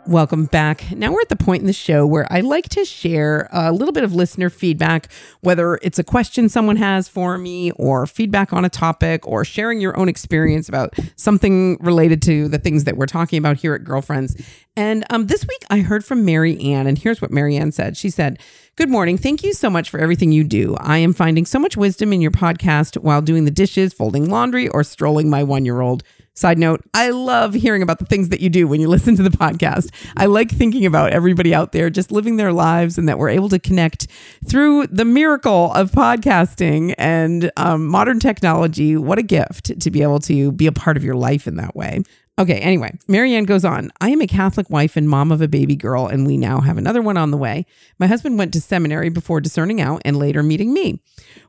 Welcome 0.07 0.45
back. 0.45 0.91
Now 0.91 1.11
we're 1.11 1.21
at 1.21 1.29
the 1.29 1.35
point 1.35 1.61
in 1.61 1.67
the 1.67 1.73
show 1.73 2.07
where 2.07 2.25
I 2.31 2.39
like 2.39 2.67
to 2.69 2.83
share 2.83 3.47
a 3.51 3.71
little 3.71 3.91
bit 3.91 4.03
of 4.03 4.15
listener 4.15 4.49
feedback, 4.49 5.11
whether 5.41 5.75
it's 5.83 5.99
a 5.99 6.03
question 6.03 6.49
someone 6.49 6.77
has 6.77 7.07
for 7.07 7.37
me, 7.37 7.71
or 7.71 8.07
feedback 8.07 8.51
on 8.51 8.65
a 8.65 8.69
topic, 8.69 9.27
or 9.27 9.45
sharing 9.45 9.79
your 9.79 9.95
own 9.97 10.09
experience 10.09 10.67
about 10.67 10.95
something 11.15 11.77
related 11.79 12.23
to 12.23 12.47
the 12.47 12.57
things 12.57 12.85
that 12.85 12.97
we're 12.97 13.05
talking 13.05 13.37
about 13.37 13.57
here 13.57 13.75
at 13.75 13.83
Girlfriends. 13.83 14.35
And 14.75 15.05
um, 15.11 15.27
this 15.27 15.45
week 15.45 15.63
I 15.69 15.81
heard 15.81 16.03
from 16.03 16.25
Mary 16.25 16.59
Ann, 16.59 16.87
and 16.87 16.97
here's 16.97 17.21
what 17.21 17.29
Mary 17.29 17.55
Ann 17.55 17.71
said. 17.71 17.95
She 17.95 18.09
said, 18.09 18.39
Good 18.77 18.89
morning. 18.89 19.17
Thank 19.17 19.43
you 19.43 19.53
so 19.53 19.69
much 19.69 19.89
for 19.89 19.99
everything 19.99 20.31
you 20.31 20.45
do. 20.45 20.75
I 20.79 20.99
am 20.99 21.13
finding 21.13 21.45
so 21.45 21.59
much 21.59 21.75
wisdom 21.75 22.13
in 22.13 22.21
your 22.21 22.31
podcast 22.31 22.97
while 22.97 23.21
doing 23.21 23.43
the 23.43 23.51
dishes, 23.51 23.93
folding 23.93 24.29
laundry, 24.29 24.69
or 24.69 24.83
strolling 24.83 25.29
my 25.29 25.43
one 25.43 25.65
year 25.65 25.81
old. 25.81 26.01
Side 26.33 26.57
note, 26.57 26.81
I 26.93 27.09
love 27.09 27.53
hearing 27.53 27.81
about 27.81 27.99
the 27.99 28.05
things 28.05 28.29
that 28.29 28.39
you 28.39 28.49
do 28.49 28.67
when 28.67 28.79
you 28.79 28.87
listen 28.87 29.15
to 29.17 29.23
the 29.23 29.29
podcast. 29.29 29.93
I 30.15 30.27
like 30.27 30.49
thinking 30.49 30.85
about 30.85 31.11
everybody 31.11 31.53
out 31.53 31.73
there 31.73 31.89
just 31.89 32.11
living 32.11 32.37
their 32.37 32.53
lives 32.53 32.97
and 32.97 33.09
that 33.09 33.17
we're 33.17 33.29
able 33.29 33.49
to 33.49 33.59
connect 33.59 34.07
through 34.47 34.87
the 34.87 35.05
miracle 35.05 35.73
of 35.73 35.91
podcasting 35.91 36.95
and 36.97 37.51
um, 37.57 37.87
modern 37.87 38.19
technology. 38.19 38.95
What 38.95 39.19
a 39.19 39.23
gift 39.23 39.79
to 39.79 39.91
be 39.91 40.01
able 40.01 40.19
to 40.21 40.51
be 40.53 40.65
a 40.67 40.71
part 40.71 40.95
of 40.95 41.03
your 41.03 41.15
life 41.15 41.45
in 41.45 41.57
that 41.57 41.75
way. 41.75 42.03
Okay, 42.39 42.59
anyway, 42.59 42.97
Marianne 43.05 43.43
goes 43.43 43.65
on. 43.65 43.91
I 43.99 44.11
am 44.11 44.21
a 44.21 44.27
Catholic 44.27 44.69
wife 44.69 44.95
and 44.95 45.09
mom 45.09 45.29
of 45.29 45.41
a 45.41 45.47
baby 45.49 45.75
girl, 45.75 46.07
and 46.07 46.25
we 46.25 46.37
now 46.37 46.61
have 46.61 46.77
another 46.77 47.01
one 47.01 47.17
on 47.17 47.31
the 47.31 47.37
way. 47.37 47.65
My 47.99 48.07
husband 48.07 48.37
went 48.37 48.53
to 48.53 48.61
seminary 48.61 49.09
before 49.09 49.41
discerning 49.41 49.81
out 49.81 50.01
and 50.05 50.15
later 50.15 50.41
meeting 50.41 50.71
me. 50.71 51.01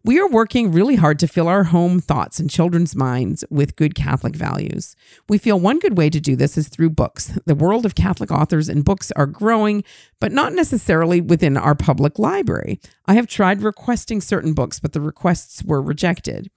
We 0.05 0.19
are 0.19 0.29
working 0.29 0.73
really 0.73 0.97
hard 0.97 1.21
to 1.21 1.29
fill 1.29 1.47
our 1.47 1.63
home 1.63 2.01
thoughts 2.01 2.41
and 2.41 2.51
children's 2.51 2.97
minds 2.97 3.45
with 3.51 3.77
good 3.77 3.95
Catholic 3.95 4.35
values. 4.35 4.97
We 5.29 5.39
feel 5.39 5.61
one 5.61 5.79
good 5.79 5.97
way 5.97 6.11
to 6.11 6.19
do 6.19 6.35
this 6.35 6.59
is 6.59 6.69
through 6.69 6.91
books. 6.91 7.39
The 7.47 7.55
world 7.55 7.87
of 7.87 7.95
Catholic 7.95 8.33
authors 8.33 8.69
and 8.69 8.85
books 8.85 9.13
are 9.13 9.27
growing, 9.27 9.85
but 10.19 10.33
not 10.33 10.55
necessarily 10.55 11.21
within 11.21 11.57
our 11.57 11.77
public 11.77 12.19
library. 12.19 12.81
I 13.07 13.15
have 13.15 13.29
tried 13.29 13.63
requesting 13.63 14.21
certain 14.21 14.55
books, 14.55 14.81
but 14.81 14.93
the 14.93 15.01
requests 15.01 15.63
were 15.63 15.81
rejected. 15.81 16.51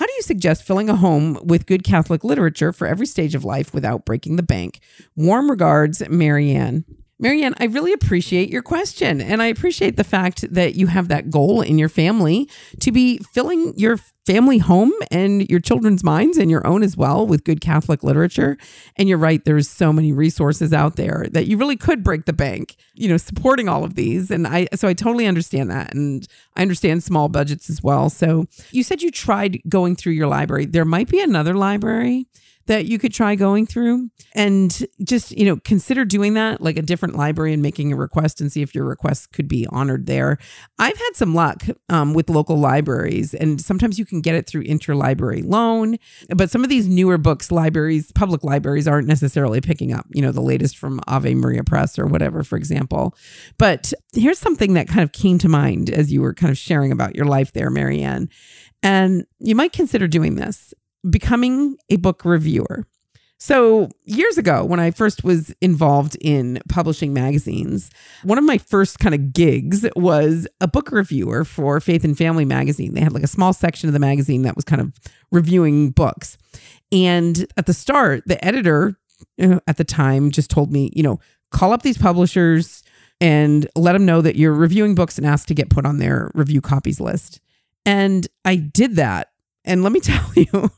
How 0.00 0.06
do 0.06 0.12
you 0.14 0.22
suggest 0.22 0.62
filling 0.62 0.88
a 0.88 0.96
home 0.96 1.38
with 1.44 1.66
good 1.66 1.84
Catholic 1.84 2.24
literature 2.24 2.72
for 2.72 2.86
every 2.86 3.04
stage 3.04 3.34
of 3.34 3.44
life 3.44 3.74
without 3.74 4.06
breaking 4.06 4.36
the 4.36 4.42
bank? 4.42 4.80
Warm 5.14 5.50
regards, 5.50 6.02
Marianne. 6.08 6.86
Marianne, 7.20 7.54
I 7.60 7.66
really 7.66 7.92
appreciate 7.92 8.48
your 8.48 8.62
question. 8.62 9.20
And 9.20 9.42
I 9.42 9.46
appreciate 9.46 9.96
the 9.96 10.04
fact 10.04 10.52
that 10.52 10.74
you 10.74 10.86
have 10.86 11.08
that 11.08 11.30
goal 11.30 11.60
in 11.60 11.78
your 11.78 11.90
family 11.90 12.48
to 12.80 12.90
be 12.90 13.18
filling 13.18 13.74
your 13.76 13.98
family 14.24 14.58
home 14.58 14.92
and 15.10 15.48
your 15.50 15.60
children's 15.60 16.02
minds 16.02 16.38
and 16.38 16.50
your 16.50 16.66
own 16.66 16.82
as 16.82 16.96
well 16.96 17.26
with 17.26 17.44
good 17.44 17.60
Catholic 17.60 18.02
literature. 18.02 18.56
And 18.96 19.08
you're 19.08 19.18
right, 19.18 19.44
there's 19.44 19.68
so 19.68 19.92
many 19.92 20.12
resources 20.12 20.72
out 20.72 20.96
there 20.96 21.26
that 21.32 21.46
you 21.46 21.58
really 21.58 21.76
could 21.76 22.02
break 22.02 22.24
the 22.24 22.32
bank, 22.32 22.76
you 22.94 23.08
know, 23.08 23.18
supporting 23.18 23.68
all 23.68 23.84
of 23.84 23.96
these. 23.96 24.30
And 24.30 24.46
I, 24.46 24.68
so 24.74 24.88
I 24.88 24.94
totally 24.94 25.26
understand 25.26 25.70
that. 25.70 25.92
And 25.92 26.26
I 26.56 26.62
understand 26.62 27.02
small 27.02 27.28
budgets 27.28 27.68
as 27.68 27.82
well. 27.82 28.08
So 28.08 28.46
you 28.70 28.82
said 28.82 29.02
you 29.02 29.10
tried 29.10 29.60
going 29.68 29.94
through 29.94 30.12
your 30.12 30.28
library. 30.28 30.64
There 30.64 30.86
might 30.86 31.08
be 31.08 31.20
another 31.20 31.54
library 31.54 32.26
that 32.70 32.86
you 32.86 33.00
could 33.00 33.12
try 33.12 33.34
going 33.34 33.66
through 33.66 34.08
and 34.32 34.86
just, 35.02 35.32
you 35.32 35.44
know, 35.44 35.56
consider 35.64 36.04
doing 36.04 36.34
that 36.34 36.60
like 36.60 36.78
a 36.78 36.82
different 36.82 37.16
library 37.16 37.52
and 37.52 37.60
making 37.60 37.92
a 37.92 37.96
request 37.96 38.40
and 38.40 38.52
see 38.52 38.62
if 38.62 38.76
your 38.76 38.84
request 38.84 39.32
could 39.32 39.48
be 39.48 39.66
honored 39.70 40.06
there. 40.06 40.38
I've 40.78 40.96
had 40.96 41.10
some 41.14 41.34
luck 41.34 41.64
um, 41.88 42.14
with 42.14 42.30
local 42.30 42.56
libraries 42.56 43.34
and 43.34 43.60
sometimes 43.60 43.98
you 43.98 44.06
can 44.06 44.20
get 44.20 44.36
it 44.36 44.46
through 44.46 44.62
interlibrary 44.62 45.44
loan, 45.44 45.96
but 46.28 46.48
some 46.48 46.62
of 46.62 46.70
these 46.70 46.86
newer 46.86 47.18
books, 47.18 47.50
libraries, 47.50 48.12
public 48.12 48.44
libraries 48.44 48.86
aren't 48.86 49.08
necessarily 49.08 49.60
picking 49.60 49.92
up, 49.92 50.06
you 50.10 50.22
know, 50.22 50.30
the 50.30 50.40
latest 50.40 50.78
from 50.78 51.00
Ave 51.08 51.34
Maria 51.34 51.64
Press 51.64 51.98
or 51.98 52.06
whatever, 52.06 52.44
for 52.44 52.56
example. 52.56 53.16
But 53.58 53.92
here's 54.14 54.38
something 54.38 54.74
that 54.74 54.86
kind 54.86 55.02
of 55.02 55.10
came 55.10 55.38
to 55.38 55.48
mind 55.48 55.90
as 55.90 56.12
you 56.12 56.20
were 56.20 56.34
kind 56.34 56.52
of 56.52 56.56
sharing 56.56 56.92
about 56.92 57.16
your 57.16 57.26
life 57.26 57.52
there, 57.52 57.68
Marianne. 57.68 58.28
And 58.80 59.26
you 59.40 59.54
might 59.54 59.72
consider 59.72 60.06
doing 60.06 60.36
this 60.36 60.72
becoming 61.08 61.76
a 61.88 61.96
book 61.96 62.24
reviewer. 62.24 62.86
So, 63.42 63.88
years 64.04 64.36
ago, 64.36 64.66
when 64.66 64.80
I 64.80 64.90
first 64.90 65.24
was 65.24 65.50
involved 65.62 66.14
in 66.20 66.60
publishing 66.68 67.14
magazines, 67.14 67.90
one 68.22 68.36
of 68.36 68.44
my 68.44 68.58
first 68.58 68.98
kind 68.98 69.14
of 69.14 69.32
gigs 69.32 69.86
was 69.96 70.46
a 70.60 70.68
book 70.68 70.92
reviewer 70.92 71.46
for 71.46 71.80
Faith 71.80 72.04
and 72.04 72.18
Family 72.18 72.44
magazine. 72.44 72.92
They 72.92 73.00
had 73.00 73.14
like 73.14 73.22
a 73.22 73.28
small 73.28 73.54
section 73.54 73.88
of 73.88 73.94
the 73.94 73.98
magazine 73.98 74.42
that 74.42 74.56
was 74.56 74.66
kind 74.66 74.82
of 74.82 74.92
reviewing 75.32 75.90
books. 75.90 76.36
And 76.92 77.46
at 77.56 77.64
the 77.64 77.72
start, 77.72 78.24
the 78.26 78.44
editor 78.44 78.98
at 79.38 79.78
the 79.78 79.84
time 79.84 80.30
just 80.30 80.50
told 80.50 80.70
me, 80.70 80.90
you 80.94 81.02
know, 81.02 81.18
call 81.50 81.72
up 81.72 81.80
these 81.80 81.96
publishers 81.96 82.82
and 83.22 83.66
let 83.74 83.92
them 83.92 84.04
know 84.04 84.20
that 84.20 84.36
you're 84.36 84.52
reviewing 84.52 84.94
books 84.94 85.16
and 85.16 85.26
ask 85.26 85.46
to 85.48 85.54
get 85.54 85.70
put 85.70 85.86
on 85.86 85.98
their 85.98 86.30
review 86.34 86.60
copies 86.60 87.00
list. 87.00 87.40
And 87.86 88.28
I 88.44 88.56
did 88.56 88.96
that 88.96 89.28
and 89.70 89.84
let 89.84 89.92
me 89.92 90.00
tell 90.00 90.30
you, 90.34 90.70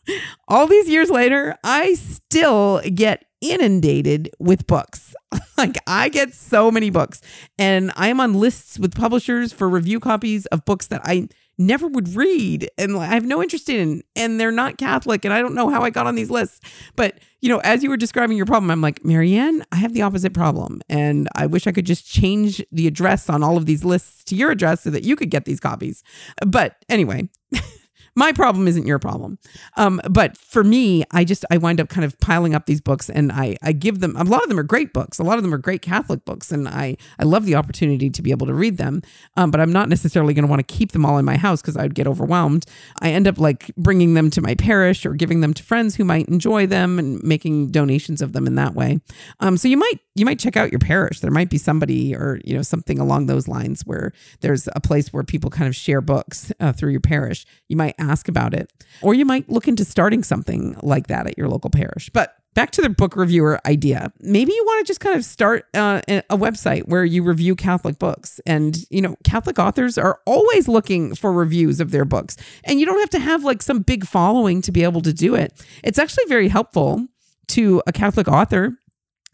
all 0.46 0.66
these 0.66 0.88
years 0.88 1.10
later, 1.10 1.56
I 1.64 1.94
still 1.94 2.82
get 2.94 3.24
inundated 3.40 4.30
with 4.38 4.66
books. 4.66 5.14
like 5.58 5.76
I 5.86 6.08
get 6.10 6.34
so 6.34 6.70
many 6.70 6.90
books 6.90 7.20
and 7.58 7.90
I'm 7.96 8.20
on 8.20 8.34
lists 8.34 8.78
with 8.78 8.94
publishers 8.94 9.52
for 9.52 9.68
review 9.68 9.98
copies 9.98 10.46
of 10.46 10.64
books 10.64 10.86
that 10.88 11.00
I 11.04 11.28
never 11.58 11.86
would 11.86 12.14
read 12.14 12.70
and 12.78 12.96
I 12.96 13.06
have 13.06 13.24
no 13.24 13.42
interest 13.42 13.68
in 13.68 14.02
and 14.14 14.38
they're 14.38 14.52
not 14.52 14.78
Catholic 14.78 15.24
and 15.24 15.34
I 15.34 15.40
don't 15.40 15.54
know 15.54 15.70
how 15.70 15.82
I 15.82 15.90
got 15.90 16.06
on 16.06 16.14
these 16.14 16.30
lists. 16.30 16.60
But, 16.94 17.18
you 17.40 17.48
know, 17.48 17.58
as 17.58 17.82
you 17.82 17.90
were 17.90 17.96
describing 17.96 18.36
your 18.36 18.46
problem, 18.46 18.70
I'm 18.70 18.80
like, 18.80 19.04
Marianne, 19.04 19.64
I 19.72 19.76
have 19.76 19.92
the 19.92 20.02
opposite 20.02 20.34
problem 20.34 20.82
and 20.88 21.28
I 21.34 21.46
wish 21.46 21.66
I 21.66 21.72
could 21.72 21.86
just 21.86 22.06
change 22.06 22.64
the 22.70 22.86
address 22.86 23.28
on 23.28 23.42
all 23.42 23.56
of 23.56 23.66
these 23.66 23.84
lists 23.84 24.22
to 24.24 24.36
your 24.36 24.50
address 24.50 24.82
so 24.82 24.90
that 24.90 25.04
you 25.04 25.16
could 25.16 25.30
get 25.30 25.46
these 25.46 25.60
copies. 25.60 26.02
But 26.46 26.76
anyway, 26.88 27.28
my 28.14 28.32
problem 28.32 28.68
isn't 28.68 28.86
your 28.86 28.98
problem. 28.98 29.38
Um, 29.76 30.00
but 30.10 30.36
for 30.36 30.62
me, 30.62 31.04
I 31.12 31.24
just 31.24 31.44
I 31.50 31.56
wind 31.56 31.80
up 31.80 31.88
kind 31.88 32.04
of 32.04 32.18
piling 32.20 32.54
up 32.54 32.66
these 32.66 32.80
books, 32.80 33.08
and 33.08 33.32
I 33.32 33.56
I 33.62 33.72
give 33.72 34.00
them 34.00 34.16
a 34.16 34.24
lot 34.24 34.42
of 34.42 34.48
them 34.48 34.58
are 34.58 34.64
great 34.64 34.92
books. 34.92 35.18
A 35.18 35.22
lot 35.22 35.38
of 35.38 35.44
them 35.44 35.54
are 35.54 35.58
great 35.58 35.82
Catholic 35.82 36.24
books, 36.24 36.52
and 36.52 36.68
I 36.68 36.96
I 37.18 37.24
love 37.24 37.44
the 37.46 37.54
opportunity 37.54 38.10
to 38.10 38.22
be 38.22 38.30
able 38.30 38.46
to 38.46 38.54
read 38.54 38.76
them. 38.76 39.02
Um, 39.36 39.50
but 39.50 39.60
I'm 39.60 39.72
not 39.72 39.88
necessarily 39.88 40.34
going 40.34 40.44
to 40.44 40.50
want 40.50 40.66
to 40.66 40.74
keep 40.74 40.92
them 40.92 41.06
all 41.06 41.18
in 41.18 41.24
my 41.24 41.36
house 41.36 41.62
because 41.62 41.76
I'd 41.76 41.94
get 41.94 42.06
overwhelmed. 42.06 42.66
I 43.00 43.12
end 43.12 43.26
up 43.26 43.38
like 43.38 43.74
bringing 43.76 44.14
them 44.14 44.30
to 44.30 44.42
my 44.42 44.54
parish 44.54 45.06
or 45.06 45.14
giving 45.14 45.40
them 45.40 45.54
to 45.54 45.62
friends 45.62 45.96
who 45.96 46.04
might 46.04 46.28
enjoy 46.28 46.66
them 46.66 46.98
and 46.98 47.22
making 47.22 47.70
donations 47.70 48.20
of 48.20 48.32
them 48.32 48.46
in 48.46 48.56
that 48.56 48.74
way. 48.74 49.00
Um, 49.40 49.56
so 49.56 49.68
you 49.68 49.76
might 49.76 50.00
you 50.14 50.26
might 50.26 50.38
check 50.38 50.56
out 50.56 50.70
your 50.70 50.78
parish. 50.78 51.20
There 51.20 51.30
might 51.30 51.48
be 51.48 51.58
somebody 51.58 52.14
or 52.14 52.40
you 52.44 52.54
know 52.54 52.62
something 52.62 52.98
along 52.98 53.26
those 53.26 53.48
lines 53.48 53.86
where 53.86 54.12
there's 54.40 54.68
a 54.74 54.80
place 54.80 55.12
where 55.12 55.22
people 55.22 55.48
kind 55.50 55.68
of 55.68 55.74
share 55.74 56.00
books 56.00 56.52
uh, 56.60 56.72
through 56.72 56.90
your 56.90 57.00
parish. 57.00 57.46
You 57.68 57.76
might 57.76 57.94
ask 58.02 58.28
about 58.28 58.54
it, 58.54 58.72
or 59.00 59.14
you 59.14 59.24
might 59.24 59.48
look 59.48 59.68
into 59.68 59.84
starting 59.84 60.22
something 60.22 60.76
like 60.82 61.06
that 61.06 61.26
at 61.26 61.38
your 61.38 61.48
local 61.48 61.70
parish. 61.70 62.10
But 62.12 62.34
back 62.54 62.70
to 62.72 62.82
the 62.82 62.90
book 62.90 63.16
reviewer 63.16 63.60
idea. 63.66 64.12
Maybe 64.20 64.52
you 64.52 64.62
want 64.66 64.84
to 64.84 64.90
just 64.90 65.00
kind 65.00 65.16
of 65.16 65.24
start 65.24 65.66
uh, 65.74 66.02
a 66.08 66.36
website 66.36 66.86
where 66.86 67.04
you 67.04 67.22
review 67.22 67.56
Catholic 67.56 67.98
books. 67.98 68.40
And, 68.46 68.76
you 68.90 69.00
know, 69.00 69.16
Catholic 69.24 69.58
authors 69.58 69.96
are 69.96 70.20
always 70.26 70.68
looking 70.68 71.14
for 71.14 71.32
reviews 71.32 71.80
of 71.80 71.90
their 71.92 72.04
books. 72.04 72.36
And 72.64 72.78
you 72.78 72.86
don't 72.86 73.00
have 73.00 73.10
to 73.10 73.18
have 73.18 73.44
like 73.44 73.62
some 73.62 73.80
big 73.80 74.06
following 74.06 74.60
to 74.62 74.72
be 74.72 74.82
able 74.82 75.00
to 75.02 75.12
do 75.12 75.34
it. 75.34 75.64
It's 75.82 75.98
actually 75.98 76.24
very 76.26 76.48
helpful 76.48 77.06
to 77.48 77.82
a 77.86 77.92
Catholic 77.92 78.28
author 78.28 78.76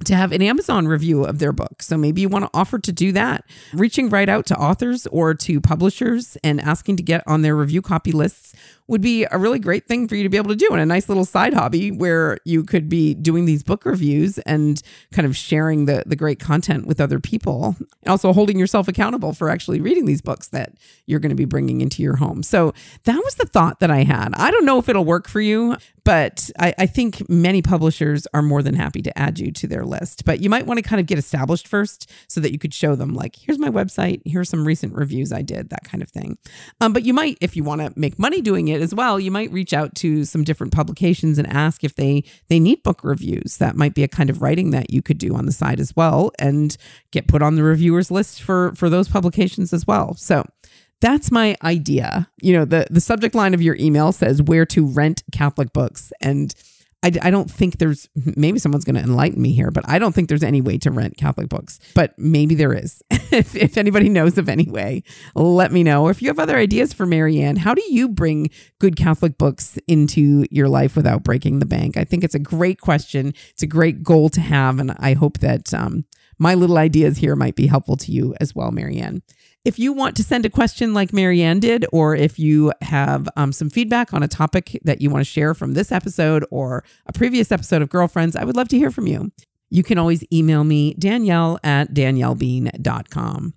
to 0.05 0.15
have 0.15 0.33
an 0.33 0.43
Amazon 0.43 0.87
review 0.87 1.25
of 1.25 1.39
their 1.39 1.53
book. 1.53 1.83
So 1.83 1.97
maybe 1.97 2.21
you 2.21 2.29
want 2.29 2.45
to 2.45 2.51
offer 2.55 2.79
to 2.79 2.93
do 2.93 3.13
that, 3.13 3.45
reaching 3.73 4.09
right 4.09 4.29
out 4.29 4.47
to 4.47 4.57
authors 4.57 5.07
or 5.09 5.35
to 5.35 5.61
publishers 5.61 6.37
and 6.45 6.61
asking 6.61 6.97
to 6.99 7.03
get 7.03 7.25
on 7.27 7.43
their 7.43 7.57
review 7.57 7.83
copy 7.83 8.13
lists 8.13 8.55
would 8.89 9.03
be 9.03 9.27
a 9.31 9.39
really 9.39 9.59
great 9.59 9.87
thing 9.87 10.09
for 10.09 10.17
you 10.17 10.23
to 10.23 10.29
be 10.29 10.37
able 10.37 10.49
to 10.49 10.57
do 10.57 10.69
and 10.73 10.81
a 10.81 10.87
nice 10.87 11.09
little 11.09 11.25
side 11.25 11.55
hobby 11.55 11.91
where 11.91 12.39
you 12.45 12.65
could 12.65 12.89
be 12.89 13.15
doing 13.15 13.45
these 13.45 13.63
book 13.63 13.85
reviews 13.85 14.39
and 14.39 14.83
kind 15.13 15.27
of 15.27 15.37
sharing 15.37 15.85
the, 15.85 16.03
the 16.07 16.17
great 16.17 16.41
content 16.41 16.87
with 16.87 17.01
other 17.01 17.21
people 17.21 17.77
and 17.79 18.09
also 18.09 18.33
holding 18.33 18.59
yourself 18.59 18.89
accountable 18.89 19.33
for 19.33 19.51
actually 19.51 19.81
reading 19.81 20.07
these 20.07 20.23
books 20.23 20.49
that 20.49 20.73
you're 21.07 21.21
going 21.21 21.31
to 21.31 21.37
be 21.37 21.45
bringing 21.45 21.81
into 21.81 22.03
your 22.03 22.17
home. 22.17 22.43
So 22.43 22.73
that 23.05 23.21
was 23.23 23.35
the 23.35 23.47
thought 23.47 23.81
that 23.81 23.91
I 23.91 24.05
had. 24.05 24.31
I 24.35 24.51
don't 24.51 24.65
know 24.65 24.79
if 24.79 24.89
it'll 24.89 25.05
work 25.05 25.29
for 25.29 25.41
you, 25.41 25.77
but 26.05 26.49
I, 26.59 26.73
I 26.79 26.87
think 26.87 27.29
many 27.29 27.61
publishers 27.61 28.27
are 28.33 28.41
more 28.41 28.63
than 28.63 28.75
happy 28.75 29.03
to 29.03 29.19
add 29.19 29.39
you 29.39 29.53
to 29.53 29.67
their 29.67 29.85
list. 29.85 30.25
But 30.25 30.41
you 30.41 30.49
might 30.49 30.65
want 30.65 30.79
to 30.79 30.83
kind 30.83 31.01
of 31.01 31.07
get 31.07 31.19
established 31.19 31.69
first 31.69 32.11
so 32.29 32.41
that 32.41 32.51
you 32.51 32.59
could 32.59 32.73
show 32.73 32.95
them, 32.95 33.13
like, 33.13 33.37
here's 33.37 33.59
my 33.59 33.69
website, 33.69 34.23
here's 34.25 34.49
some 34.49 34.67
recent 34.67 34.95
reviews 34.95 35.35
I 35.35 35.43
did, 35.43 35.69
that 35.69 35.85
kind 35.85 36.03
of 36.03 36.09
thing. 36.09 36.39
Um, 36.81 36.95
but 36.95 37.03
you 37.05 37.13
might, 37.13 37.37
if 37.43 37.57
you 37.57 37.63
want 37.63 37.83
to 37.83 37.93
make 37.95 38.19
money 38.19 38.41
doing 38.41 38.69
it, 38.69 38.78
it 38.79 38.83
as 38.83 38.95
well, 38.95 39.19
you 39.19 39.31
might 39.31 39.53
reach 39.53 39.73
out 39.73 39.95
to 39.97 40.25
some 40.25 40.45
different 40.45 40.73
publications 40.73 41.39
and 41.39 41.47
ask 41.49 41.85
if 41.85 41.95
they 41.97 42.25
they 42.49 42.61
need 42.61 42.83
book 42.83 43.03
reviews. 43.03 43.59
That 43.59 43.77
might 43.77 43.95
be 43.95 44.03
a 44.03 44.09
kind 44.09 44.31
of 44.31 44.41
writing 44.41 44.71
that 44.71 44.91
you 44.91 45.03
could 45.03 45.19
do 45.19 45.35
on 45.35 45.47
the 45.47 45.53
side 45.53 45.81
as 45.81 45.95
well 45.95 46.33
and 46.39 46.77
get 47.11 47.29
put 47.29 47.43
on 47.43 47.57
the 47.57 47.63
reviewers 47.63 48.11
list 48.11 48.43
for 48.43 48.73
for 48.75 48.89
those 48.89 49.09
publications 49.09 49.73
as 49.73 49.87
well. 49.87 50.15
So 50.15 50.45
that's 51.01 51.31
my 51.31 51.57
idea. 51.63 52.31
You 52.41 52.55
know, 52.55 52.65
the 52.65 52.87
the 52.91 53.01
subject 53.01 53.35
line 53.35 53.55
of 53.55 53.63
your 53.63 53.77
email 53.77 54.13
says 54.13 54.43
where 54.43 54.67
to 54.67 54.87
rent 54.87 55.23
Catholic 55.33 55.73
books 55.73 56.13
and 56.21 56.55
I, 57.03 57.13
I 57.23 57.31
don't 57.31 57.51
think 57.51 57.79
there's 57.79 58.09
maybe 58.37 58.59
someone's 58.59 58.85
going 58.85 58.97
to 58.97 59.03
enlighten 59.03 59.41
me 59.41 59.53
here, 59.53 59.71
but 59.71 59.89
I 59.89 59.99
don't 59.99 60.15
think 60.15 60.29
there's 60.29 60.43
any 60.43 60.61
way 60.61 60.79
to 60.79 60.91
rent 60.91 61.17
Catholic 61.17 61.49
books. 61.49 61.79
But 61.95 62.19
maybe 62.19 62.57
there 62.57 62.73
is. 62.73 63.03
if, 63.11 63.55
if 63.55 63.77
anybody 63.77 64.09
knows 64.09 64.37
of 64.37 64.49
any 64.49 64.69
way, 64.69 65.05
let 65.37 65.71
me 65.71 65.85
know. 65.85 66.09
If 66.09 66.21
you 66.21 66.29
have 66.29 66.41
other 66.41 66.57
ideas 66.57 66.93
for 66.93 67.07
Marianne, 67.07 67.57
how 67.57 67.75
do 67.75 67.83
you 67.89 68.09
bring 68.09 68.51
good 68.81 68.97
Catholic 68.97 69.39
books 69.39 69.79
into 69.87 70.45
your 70.51 70.69
life 70.69 70.97
without 70.97 71.23
breaking 71.23 71.61
the 71.61 71.67
bank? 71.67 71.97
I 71.97 72.05
think 72.05 72.25
it's 72.25 72.35
a 72.35 72.41
great 72.41 72.81
question. 72.81 73.33
It's 73.51 73.63
a 73.63 73.69
great 73.69 74.03
goal 74.03 74.29
to 74.31 74.41
have. 74.41 74.81
And 74.81 74.91
I 74.99 75.15
hope 75.15 75.39
that 75.39 75.73
um, 75.73 76.05
my 76.39 76.55
little 76.55 76.79
ideas 76.79 77.19
here 77.19 77.37
might 77.37 77.55
be 77.55 77.69
helpful 77.69 77.97
to 77.97 78.11
you 78.13 78.35
as 78.41 78.57
well, 78.57 78.73
Marianne. 78.73 79.23
If 79.65 79.79
you 79.79 79.93
want 79.93 80.17
to 80.17 80.23
send 80.23 80.47
a 80.47 80.51
question 80.51 80.95
like 80.95 81.13
Marianne 81.13 81.61
did, 81.61 81.85
or 81.93 82.15
if 82.15 82.39
you 82.39 82.73
have 82.83 83.29
um, 83.37 83.53
some 83.53 83.69
feedback 83.69 84.15
on 84.15 84.23
a 84.23 84.29
topic 84.29 84.79
that 84.85 85.01
you 85.01 85.11
want 85.11 85.21
to 85.21 85.31
share 85.31 85.53
from 85.53 85.75
this 85.75 85.93
episode 85.93 86.45
or 86.51 86.85
a 87.07 87.13
previous 87.13 87.53
episode 87.53 87.83
of 87.83 87.91
Girlfriends, 87.91 88.37
I 88.37 88.45
would 88.45 88.57
love 88.57 88.69
to 88.69 88.79
hear 88.79 88.91
from 88.91 89.07
you. 89.07 89.31
You 89.69 89.83
can 89.83 89.99
always 89.99 90.25
email 90.33 90.65
me, 90.65 90.95
Danielle 90.95 91.59
at 91.63 91.93
daniellebean.com. 91.93 93.55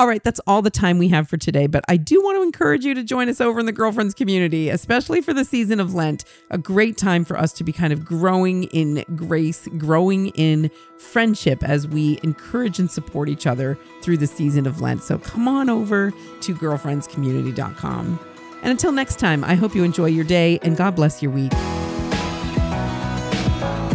All 0.00 0.06
right, 0.06 0.22
that's 0.22 0.38
all 0.46 0.62
the 0.62 0.70
time 0.70 0.98
we 0.98 1.08
have 1.08 1.28
for 1.28 1.36
today, 1.36 1.66
but 1.66 1.84
I 1.88 1.96
do 1.96 2.22
want 2.22 2.36
to 2.36 2.42
encourage 2.44 2.84
you 2.84 2.94
to 2.94 3.02
join 3.02 3.28
us 3.28 3.40
over 3.40 3.58
in 3.58 3.66
the 3.66 3.72
Girlfriends 3.72 4.14
community, 4.14 4.68
especially 4.68 5.20
for 5.20 5.34
the 5.34 5.44
season 5.44 5.80
of 5.80 5.92
Lent. 5.92 6.24
A 6.50 6.58
great 6.58 6.96
time 6.96 7.24
for 7.24 7.36
us 7.36 7.52
to 7.54 7.64
be 7.64 7.72
kind 7.72 7.92
of 7.92 8.04
growing 8.04 8.64
in 8.64 9.04
grace, 9.16 9.66
growing 9.76 10.28
in 10.36 10.70
friendship 10.98 11.64
as 11.64 11.88
we 11.88 12.20
encourage 12.22 12.78
and 12.78 12.88
support 12.88 13.28
each 13.28 13.44
other 13.44 13.76
through 14.00 14.18
the 14.18 14.28
season 14.28 14.68
of 14.68 14.80
Lent. 14.80 15.02
So 15.02 15.18
come 15.18 15.48
on 15.48 15.68
over 15.68 16.12
to 16.42 16.54
girlfriendscommunity.com. 16.54 18.20
And 18.62 18.70
until 18.70 18.92
next 18.92 19.18
time, 19.18 19.42
I 19.42 19.56
hope 19.56 19.74
you 19.74 19.82
enjoy 19.82 20.06
your 20.06 20.24
day 20.24 20.60
and 20.62 20.76
God 20.76 20.94
bless 20.94 21.24
your 21.24 21.32
week. 21.32 21.50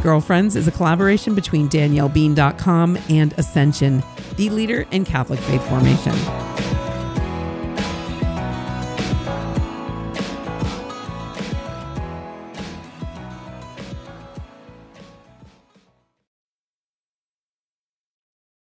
Girlfriends 0.03 0.57
is 0.57 0.67
a 0.67 0.71
collaboration 0.71 1.33
between 1.33 1.69
DanielleBean.com 1.69 2.97
and 3.07 3.31
Ascension 3.37 4.03
the 4.37 4.49
leader 4.49 4.85
in 4.91 5.05
Catholic 5.05 5.39
faith 5.39 5.67
formation. 5.67 6.52